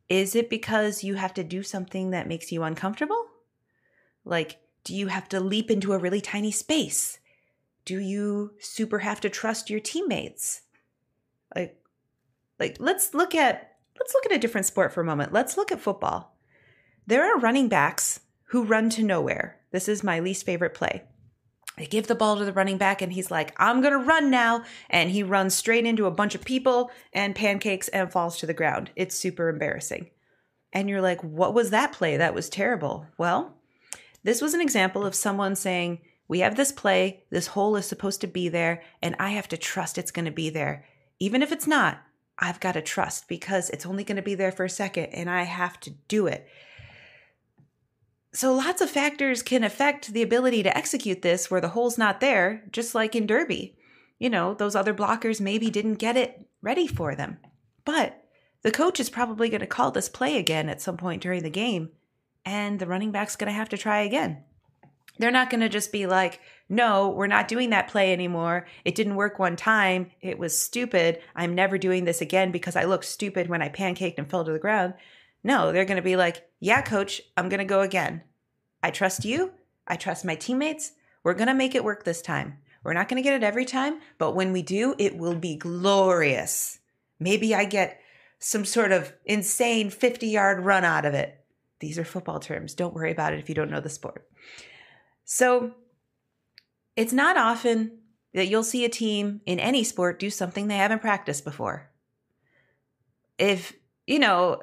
Is 0.10 0.36
it 0.36 0.50
because 0.50 1.06
you 1.06 1.16
have 1.16 1.34
to 1.36 1.44
do 1.46 1.64
something 1.64 2.12
that 2.12 2.28
makes 2.28 2.52
you 2.52 2.64
uncomfortable? 2.64 3.28
Like, 4.26 4.58
do 4.84 4.94
you 4.94 5.08
have 5.08 5.30
to 5.30 5.40
leap 5.40 5.72
into 5.72 5.94
a 5.94 5.98
really 5.98 6.20
tiny 6.20 6.52
space? 6.52 7.20
do 7.86 8.00
you 8.00 8.52
super 8.60 9.00
have 9.00 9.22
to 9.22 9.30
trust 9.30 9.70
your 9.70 9.80
teammates 9.80 10.64
like 11.56 11.80
like 12.60 12.76
let's 12.80 13.14
look 13.14 13.34
at 13.34 13.76
let's 13.98 14.14
look 14.14 14.26
at 14.26 14.32
a 14.32 14.40
different 14.40 14.66
sport 14.66 14.92
for 14.92 15.02
a 15.02 15.06
moment 15.06 15.32
let's 15.32 15.56
look 15.56 15.72
at 15.72 15.80
football 15.80 16.36
there 17.08 17.24
are 17.24 17.40
running 17.40 17.70
backs 17.70 18.20
who 18.46 18.64
run 18.64 18.90
to 18.90 19.04
nowhere 19.04 19.60
this 19.72 19.88
is 19.88 20.04
my 20.04 20.20
least 20.20 20.46
favorite 20.46 20.74
play 20.74 21.04
they 21.78 21.86
give 21.86 22.08
the 22.08 22.16
ball 22.16 22.38
to 22.38 22.46
the 22.46 22.54
running 22.54 22.78
back 22.78 23.02
and 23.02 23.14
he's 23.14 23.32
like 23.32 23.54
i'm 23.58 23.82
gonna 23.82 23.98
run 23.98 24.30
now 24.30 24.64
and 24.90 25.12
he 25.12 25.24
runs 25.24 25.54
straight 25.54 25.86
into 25.86 26.06
a 26.06 26.12
bunch 26.12 26.36
of 26.36 26.44
people 26.46 26.92
and 27.14 27.36
pancakes 27.36 27.88
and 27.90 28.12
falls 28.12 28.38
to 28.38 28.46
the 28.46 28.54
ground 28.54 28.92
it's 28.96 29.16
super 29.16 29.50
embarrassing 29.50 30.10
and 30.74 30.90
you're 30.90 31.02
like 31.02 31.22
what 31.24 31.54
was 31.54 31.70
that 31.70 31.92
play 31.92 32.18
that 32.18 32.34
was 32.34 32.50
terrible 32.50 33.06
well 33.18 33.54
this 34.24 34.42
was 34.42 34.54
an 34.54 34.62
example 34.62 35.06
of 35.06 35.14
someone 35.14 35.56
saying 35.56 36.00
we 36.28 36.40
have 36.40 36.56
this 36.56 36.72
play, 36.72 37.24
this 37.30 37.48
hole 37.48 37.76
is 37.76 37.86
supposed 37.86 38.22
to 38.22 38.28
be 38.28 38.50
there, 38.50 38.82
and 39.02 39.16
I 39.20 39.30
have 39.30 39.48
to 39.50 39.58
trust 39.58 39.98
it's 39.98 40.12
going 40.12 40.26
to 40.26 40.32
be 40.32 40.50
there. 40.50 40.86
Even 41.20 41.44
if 41.44 41.52
it's 41.52 41.68
not, 41.68 42.02
I've 42.38 42.60
got 42.60 42.74
to 42.74 42.82
trust 42.82 43.28
because 43.28 43.70
it's 43.70 43.86
only 43.86 44.04
going 44.04 44.16
to 44.18 44.22
be 44.22 44.36
there 44.36 44.52
for 44.52 44.66
a 44.66 44.70
second 44.70 45.06
and 45.14 45.30
I 45.30 45.44
have 45.44 45.80
to 45.82 45.92
do 46.08 46.28
it. 46.28 46.48
So, 48.36 48.54
lots 48.54 48.82
of 48.82 48.89
factors 48.89 49.41
can 49.41 49.63
affect 49.63 50.12
the 50.12 50.21
ability 50.21 50.62
to 50.63 50.78
execute 50.78 51.21
this 51.21 51.50
where 51.50 51.62
the 51.62 51.69
hole's 51.69 51.98
not 51.98 52.19
there, 52.19 52.65
just 52.69 52.93
like 52.93 53.15
in 53.15 53.26
Derby. 53.26 53.78
You 54.19 54.30
know, 54.30 54.54
those 54.54 54.76
other 54.76 54.93
blockers 54.93 55.39
maybe 55.39 55.69
didn't 55.69 55.95
get 55.95 56.17
it 56.17 56.45
ready 56.62 56.86
for 56.86 57.15
them. 57.15 57.38
But 57.86 58.26
the 58.62 58.71
coach 58.71 59.00
is 59.00 59.10
probably 59.10 59.48
going 59.48 59.62
to 59.62 59.67
call 59.67 59.91
this 59.91 60.10
play 60.10 60.38
again 60.38 60.67
at 60.67 60.82
some 60.82 60.98
point 60.98 61.21
during 61.21 61.43
the 61.43 61.50
game, 61.50 61.91
and 62.43 62.78
the 62.78 62.88
running 62.88 63.13
back's 63.13 63.38
going 63.38 63.48
to 63.48 63.58
have 63.58 63.69
to 63.69 63.78
try 63.78 64.02
again. 64.02 64.43
They're 65.17 65.32
not 65.32 65.50
going 65.50 65.62
to 65.62 65.69
just 65.69 65.93
be 65.93 66.06
like, 66.06 66.41
no, 66.67 67.08
we're 67.12 67.28
not 67.28 67.48
doing 67.48 67.69
that 67.69 67.88
play 67.88 68.12
anymore. 68.12 68.67
It 68.84 68.95
didn't 68.95 69.15
work 69.15 69.39
one 69.39 69.56
time. 69.56 70.12
It 70.19 70.38
was 70.38 70.60
stupid. 70.60 71.19
I'm 71.38 71.56
never 71.56 71.78
doing 71.78 72.04
this 72.04 72.19
again 72.19 72.52
because 72.52 72.76
I 72.76 72.84
looked 72.84 73.06
stupid 73.06 73.48
when 73.48 73.62
I 73.62 73.69
pancaked 73.69 74.17
and 74.17 74.30
fell 74.30 74.43
to 74.43 74.52
the 74.52 74.60
ground. 74.60 74.95
No, 75.45 75.71
they're 75.71 75.86
going 75.86 75.97
to 75.97 76.01
be 76.01 76.15
like, 76.15 76.49
yeah, 76.60 76.81
coach, 76.81 77.21
I'm 77.38 77.49
going 77.49 77.60
to 77.60 77.65
go 77.65 77.81
again. 77.81 78.23
I 78.81 78.89
trust 78.89 79.23
you. 79.23 79.51
I 79.88 79.95
trust 79.95 80.25
my 80.25 80.34
teammates. 80.34 80.93
We're 81.23 81.36
going 81.36 81.49
to 81.49 81.53
make 81.53 81.75
it 81.75 81.84
work 81.84 82.03
this 82.03 82.23
time. 82.23 82.58
We're 82.84 82.93
not 82.93 83.08
going 83.10 83.21
to 83.21 83.23
get 83.23 83.36
it 83.36 83.43
every 83.43 83.63
time, 83.63 83.99
but 84.17 84.34
when 84.34 84.51
we 84.51 84.63
do, 84.63 84.95
it 84.97 85.19
will 85.19 85.36
be 85.36 85.55
glorious. 85.55 86.79
Maybe 87.19 87.53
I 87.53 87.65
get 87.65 88.01
some 88.39 88.65
sort 88.65 88.91
of 88.91 89.13
insane 89.23 89.91
50 89.91 90.27
yard 90.27 90.65
run 90.65 90.84
out 90.84 91.05
of 91.05 91.13
it. 91.13 91.39
These 91.79 91.99
are 91.99 92.03
football 92.03 92.39
terms. 92.39 92.73
Don't 92.73 92.95
worry 92.95 93.12
about 93.12 93.34
it 93.34 93.39
if 93.39 93.47
you 93.47 93.53
don't 93.53 93.69
know 93.69 93.81
the 93.81 93.88
sport. 93.88 94.27
So 95.25 95.75
it's 96.95 97.13
not 97.13 97.38
often 97.38 97.99
that 98.34 98.47
you'll 98.47 98.63
see 98.63 98.84
a 98.84 98.89
team 98.89 99.41
in 99.45 99.60
any 99.60 99.84
sport 99.84 100.17
do 100.17 100.31
something 100.31 100.67
they 100.67 100.77
haven't 100.77 101.01
practiced 101.01 101.43
before. 101.43 101.91
If, 103.38 103.73
you 104.08 104.17
know, 104.17 104.62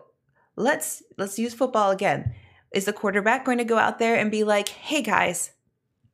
let's 0.56 1.02
let's 1.16 1.38
use 1.38 1.54
football 1.54 1.90
again. 1.90 2.34
Is 2.72 2.86
the 2.86 2.92
quarterback 2.92 3.44
going 3.44 3.58
to 3.58 3.64
go 3.64 3.78
out 3.78 3.98
there 3.98 4.16
and 4.16 4.30
be 4.30 4.44
like, 4.44 4.68
"Hey 4.68 5.02
guys, 5.02 5.52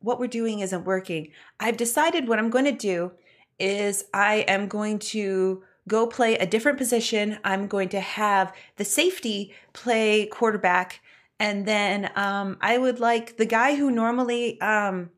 what 0.00 0.18
we're 0.18 0.26
doing 0.26 0.60
isn't 0.60 0.84
working. 0.84 1.30
I've 1.60 1.76
decided 1.76 2.28
what 2.28 2.38
I'm 2.38 2.50
going 2.50 2.64
to 2.64 2.72
do 2.72 3.12
is 3.58 4.04
I 4.14 4.44
am 4.48 4.68
going 4.68 4.98
to 5.00 5.62
go 5.88 6.06
play 6.06 6.36
a 6.36 6.46
different 6.46 6.78
position. 6.78 7.38
I'm 7.44 7.66
going 7.66 7.88
to 7.90 8.00
have 8.00 8.52
the 8.76 8.84
safety 8.84 9.54
play 9.72 10.26
quarterback 10.26 11.00
and 11.40 11.66
then 11.66 12.10
um, 12.16 12.56
I 12.60 12.78
would 12.78 13.00
like 13.00 13.36
the 13.36 13.46
guy 13.46 13.76
who 13.76 13.90
normally, 13.90 14.60
um, 14.60 15.10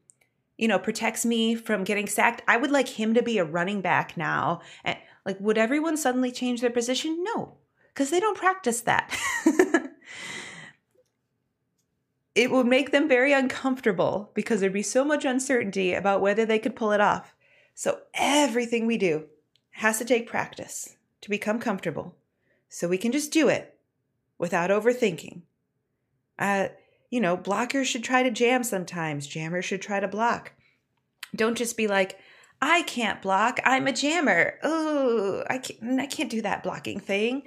you 0.58 0.68
know, 0.68 0.78
protects 0.78 1.24
me 1.24 1.54
from 1.54 1.84
getting 1.84 2.06
sacked. 2.06 2.42
I 2.46 2.58
would 2.58 2.70
like 2.70 2.88
him 2.88 3.14
to 3.14 3.22
be 3.22 3.38
a 3.38 3.44
running 3.44 3.80
back 3.80 4.16
now. 4.16 4.60
And 4.84 4.98
like, 5.24 5.40
would 5.40 5.56
everyone 5.56 5.96
suddenly 5.96 6.30
change 6.30 6.60
their 6.60 6.70
position? 6.70 7.24
No, 7.24 7.56
because 7.94 8.10
they 8.10 8.20
don't 8.20 8.36
practice 8.36 8.80
that. 8.82 9.16
it 12.34 12.50
would 12.50 12.66
make 12.66 12.90
them 12.90 13.08
very 13.08 13.32
uncomfortable 13.32 14.30
because 14.34 14.60
there'd 14.60 14.72
be 14.72 14.82
so 14.82 15.04
much 15.04 15.24
uncertainty 15.24 15.94
about 15.94 16.20
whether 16.20 16.46
they 16.46 16.58
could 16.58 16.76
pull 16.76 16.92
it 16.92 17.00
off. 17.00 17.34
So 17.74 18.00
everything 18.14 18.86
we 18.86 18.96
do 18.96 19.26
has 19.72 19.98
to 19.98 20.04
take 20.04 20.28
practice 20.28 20.96
to 21.20 21.30
become 21.30 21.58
comfortable. 21.58 22.14
So 22.68 22.88
we 22.88 22.98
can 22.98 23.12
just 23.12 23.32
do 23.32 23.48
it 23.48 23.76
without 24.38 24.70
overthinking. 24.70 25.42
Uh, 26.38 26.68
you 27.10 27.20
know, 27.20 27.36
blockers 27.36 27.86
should 27.86 28.04
try 28.04 28.22
to 28.22 28.30
jam 28.30 28.62
sometimes, 28.62 29.26
jammers 29.26 29.64
should 29.64 29.82
try 29.82 30.00
to 30.00 30.08
block. 30.08 30.52
Don't 31.34 31.58
just 31.58 31.76
be 31.76 31.86
like, 31.86 32.18
I 32.62 32.82
can't 32.82 33.22
block, 33.22 33.58
I'm 33.64 33.86
a 33.86 33.92
jammer. 33.92 34.58
Oh, 34.62 35.42
I 35.48 35.58
can't, 35.58 36.00
I 36.00 36.06
can't 36.06 36.30
do 36.30 36.42
that 36.42 36.62
blocking 36.62 37.00
thing. 37.00 37.42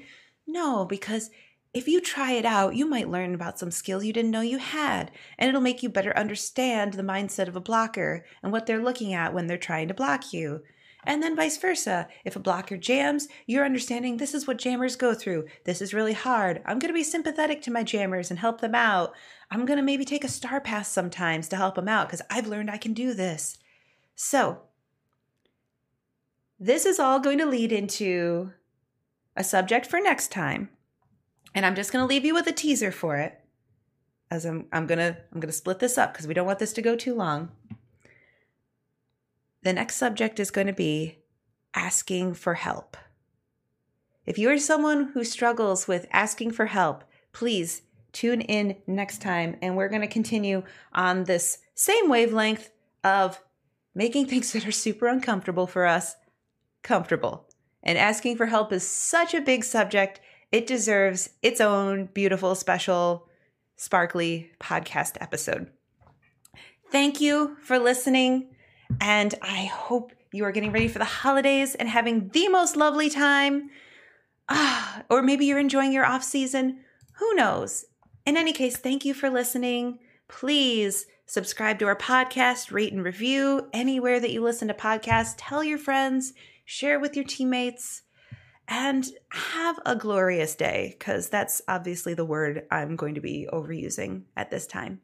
No, 0.46 0.86
because 0.86 1.30
if 1.74 1.88
you 1.88 2.02
try 2.02 2.34
it 2.34 2.46
out, 2.46 2.76
you 2.76 2.88
might 2.88 3.10
learn 3.10 3.34
about 3.34 3.58
some 3.58 3.72
skill 3.72 4.04
you 4.04 4.14
didn't 4.14 4.32
know 4.32 4.42
you 4.42 4.60
had, 4.60 5.10
and 5.40 5.50
it'll 5.50 5.62
make 5.62 5.82
you 5.82 5.90
better 5.90 6.16
understand 6.16 6.94
the 6.94 7.04
mindset 7.04 7.48
of 7.48 7.56
a 7.56 7.62
blocker 7.62 8.26
and 8.44 8.52
what 8.52 8.66
they're 8.66 8.84
looking 8.84 9.14
at 9.14 9.34
when 9.34 9.48
they're 9.48 9.58
trying 9.58 9.88
to 9.88 9.94
block 9.94 10.32
you. 10.34 10.62
And 11.06 11.22
then 11.22 11.36
vice 11.36 11.58
versa. 11.58 12.08
If 12.24 12.36
a 12.36 12.40
blocker 12.40 12.78
jams, 12.78 13.28
you're 13.46 13.66
understanding 13.66 14.18
this 14.18 14.34
is 14.34 14.48
what 14.48 14.58
jammers 14.58 14.96
go 14.96 15.14
through. 15.14 15.48
This 15.66 15.82
is 15.82 15.94
really 15.94 16.14
hard. 16.14 16.62
I'm 16.66 16.80
going 16.80 16.94
to 16.94 16.98
be 16.98 17.04
sympathetic 17.04 17.62
to 17.64 17.72
my 17.72 17.84
jammers 17.84 18.30
and 18.30 18.40
help 18.40 18.62
them 18.62 18.76
out. 18.76 19.14
I'm 19.52 19.66
going 19.66 19.78
to 19.78 19.84
maybe 19.84 20.06
take 20.06 20.24
a 20.24 20.30
star 20.30 20.62
pass 20.62 20.90
sometimes 20.90 21.50
to 21.50 21.58
help 21.58 21.76
them 21.76 21.90
out 21.90 22.08
because 22.08 22.22
I've 22.30 22.48
learned 22.48 22.72
I 22.72 22.78
can 22.78 22.94
do 22.94 23.14
this. 23.14 23.58
So, 24.16 24.62
this 26.60 26.86
is 26.86 27.00
all 27.00 27.20
going 27.20 27.40
to 27.40 27.46
lead 27.46 27.74
into 27.74 28.52
a 29.36 29.44
subject 29.44 29.86
for 29.86 30.00
next 30.00 30.32
time. 30.32 30.70
And 31.56 31.66
I'm 31.66 31.76
just 31.76 31.92
going 31.92 32.04
to 32.04 32.08
leave 32.08 32.26
you 32.26 32.34
with 32.34 32.48
a 32.48 32.52
teaser 32.52 32.92
for 32.92 33.18
it. 33.18 33.40
As 34.32 34.46
I'm 34.46 34.66
I'm 34.72 34.88
going 34.88 35.00
to 35.00 35.18
I'm 35.32 35.40
going 35.40 35.52
to 35.52 35.54
split 35.58 35.80
this 35.80 35.98
up 35.98 36.14
because 36.14 36.28
we 36.28 36.34
don't 36.34 36.48
want 36.48 36.60
this 36.60 36.74
to 36.74 36.82
go 36.82 36.96
too 36.96 37.14
long. 37.14 37.52
The 39.62 39.74
next 39.74 39.96
subject 39.96 40.40
is 40.40 40.52
going 40.52 40.68
to 40.68 40.74
be 40.74 41.20
asking 41.74 42.34
for 42.34 42.56
help. 42.56 42.98
If 44.26 44.38
you 44.38 44.50
are 44.50 44.58
someone 44.58 45.12
who 45.14 45.24
struggles 45.24 45.88
with 45.88 46.08
asking 46.12 46.52
for 46.52 46.68
help, 46.68 47.04
please 47.32 47.84
tune 48.12 48.42
in 48.42 48.78
next 48.88 49.22
time 49.22 49.58
and 49.62 49.76
we're 49.76 49.90
going 49.90 50.02
to 50.02 50.08
continue 50.08 50.64
on 50.94 51.26
this 51.26 51.60
same 51.76 52.10
wavelength 52.10 52.70
of 53.04 53.42
making 53.94 54.28
things 54.28 54.52
that 54.54 54.68
are 54.68 54.72
super 54.72 55.08
uncomfortable 55.08 55.68
for 55.68 55.86
us 55.86 56.16
comfortable. 56.82 57.48
And 57.84 57.98
asking 57.98 58.38
for 58.38 58.46
help 58.46 58.72
is 58.72 58.88
such 58.88 59.34
a 59.34 59.42
big 59.42 59.64
subject, 59.64 60.22
it 60.52 60.66
deserves 60.66 61.30
its 61.42 61.60
own 61.60 62.06
beautiful, 62.14 62.56
special, 62.56 63.28
sparkly 63.76 64.52
podcast 64.60 65.18
episode. 65.20 65.70
Thank 66.92 67.20
you 67.20 67.58
for 67.62 67.80
listening. 67.80 68.56
And 69.02 69.36
I 69.42 69.66
hope 69.66 70.12
you 70.32 70.46
are 70.46 70.52
getting 70.52 70.72
ready 70.72 70.88
for 70.88 71.00
the 71.00 71.06
holidays 71.06 71.76
and 71.76 71.90
having 71.90 72.30
the 72.30 72.48
most 72.48 72.76
lovely 72.76 73.10
time. 73.10 73.70
Ah, 74.48 75.04
or 75.10 75.22
maybe 75.22 75.46
you're 75.46 75.60
enjoying 75.60 75.92
your 75.92 76.06
off 76.06 76.24
season. 76.24 76.80
Who 77.16 77.34
knows? 77.34 77.86
In 78.26 78.38
any 78.38 78.54
case, 78.54 78.78
thank 78.78 79.06
you 79.06 79.14
for 79.14 79.30
listening. 79.30 80.00
Please 80.28 81.06
subscribe 81.26 81.80
to 81.80 81.86
our 81.86 81.96
podcast, 81.96 82.72
rate 82.72 82.94
and 82.94 83.04
review 83.04 83.70
anywhere 83.74 84.20
that 84.20 84.32
you 84.32 84.42
listen 84.42 84.68
to 84.68 84.74
podcasts. 84.74 85.36
Tell 85.38 85.64
your 85.64 85.78
friends, 85.78 86.34
share 86.66 87.00
with 87.00 87.16
your 87.16 87.26
teammates, 87.26 88.04
and 88.68 89.06
have 89.30 89.80
a 89.86 89.96
glorious 89.96 90.56
day 90.56 90.96
because 90.98 91.30
that's 91.30 91.62
obviously 91.68 92.14
the 92.14 92.26
word 92.26 92.64
I'm 92.72 92.96
going 92.96 93.16
to 93.16 93.22
be 93.22 93.48
overusing 93.52 94.24
at 94.38 94.52
this 94.52 94.68
time. 94.68 95.02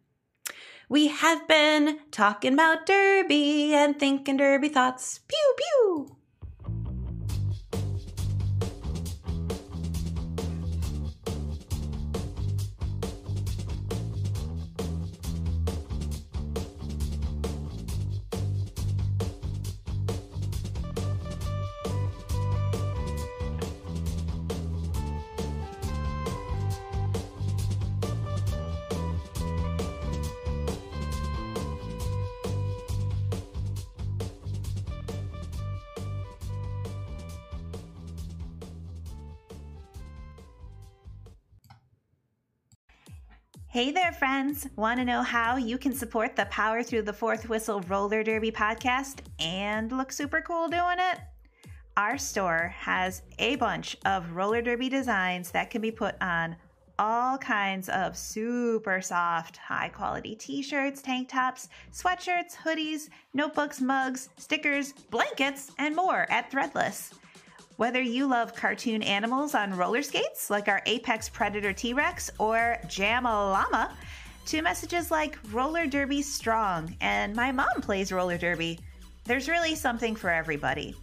We 0.88 1.08
have 1.08 1.48
been 1.48 2.00
talking 2.10 2.54
about 2.54 2.86
Derby 2.86 3.74
and 3.76 4.00
thinking 4.00 4.38
Derby 4.38 4.70
thoughts. 4.70 5.20
Pew, 5.28 5.56
pew. 5.58 6.19
Hey 43.80 43.92
there, 43.92 44.12
friends! 44.12 44.68
Want 44.76 45.00
to 45.00 45.06
know 45.06 45.24
how 45.24 45.56
you 45.56 45.78
can 45.78 45.94
support 45.94 46.36
the 46.36 46.44
Power 46.48 46.84
Through 46.84 47.04
the 47.04 47.14
Fourth 47.14 47.48
Whistle 47.48 47.80
Roller 47.88 48.24
Derby 48.24 48.52
podcast 48.52 49.20
and 49.40 49.90
look 49.90 50.12
super 50.12 50.42
cool 50.42 50.68
doing 50.68 50.98
it? 50.98 51.20
Our 51.96 52.18
store 52.18 52.76
has 52.78 53.22
a 53.40 53.56
bunch 53.56 53.96
of 54.04 54.32
roller 54.32 54.62
derby 54.62 54.90
designs 54.90 55.52
that 55.52 55.70
can 55.70 55.82
be 55.82 55.92
put 55.92 56.16
on 56.20 56.58
all 57.00 57.38
kinds 57.38 57.88
of 57.88 58.18
super 58.18 59.00
soft, 59.00 59.56
high 59.56 59.88
quality 59.88 60.36
t 60.36 60.62
shirts, 60.62 61.02
tank 61.02 61.30
tops, 61.30 61.70
sweatshirts, 61.94 62.58
hoodies, 62.58 63.08
notebooks, 63.34 63.80
mugs, 63.80 64.28
stickers, 64.36 64.92
blankets, 65.10 65.72
and 65.78 65.96
more 65.96 66.28
at 66.30 66.52
Threadless. 66.52 67.14
Whether 67.80 68.02
you 68.02 68.28
love 68.28 68.56
cartoon 68.56 69.02
animals 69.04 69.56
on 69.56 69.74
roller 69.74 70.02
skates, 70.02 70.50
like 70.50 70.68
our 70.68 70.82
Apex 70.86 71.30
Predator 71.30 71.72
T 71.72 71.94
Rex 71.94 72.30
or 72.38 72.78
Llama, 73.00 73.96
to 74.48 74.62
messages 74.62 75.12
like 75.12 75.40
roller 75.54 75.88
derby 75.88 76.22
strong 76.22 76.94
and 77.00 77.34
my 77.34 77.54
mom 77.54 77.80
plays 77.80 78.12
roller 78.12 78.38
derby, 78.38 78.82
there's 79.24 79.48
really 79.48 79.76
something 79.76 80.14
for 80.14 80.30
everybody. 80.30 80.94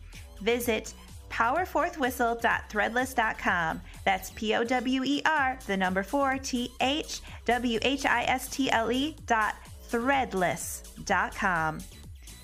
Visit 0.43 0.93
powerfourthwhistle.threadless.com. 1.31 3.81
That's 4.05 4.31
P 4.33 4.55
O 4.55 4.62
W 4.62 5.03
E 5.03 5.23
R, 5.25 5.59
the 5.67 5.79
number 5.79 6.03
four, 6.03 6.37
T 6.37 6.71
H 6.83 7.23
W 7.47 7.79
H 7.81 8.05
I 8.05 8.25
S 8.25 8.51
T 8.51 8.71
L 8.71 8.93
E 8.93 9.17
dot 9.25 9.55
threadless.com. 9.89 11.79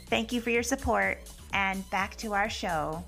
Thank 0.06 0.32
you 0.32 0.40
for 0.40 0.48
your 0.48 0.62
support, 0.62 1.18
and 1.52 1.90
back 1.90 2.16
to 2.16 2.32
our 2.32 2.48
show. 2.48 3.04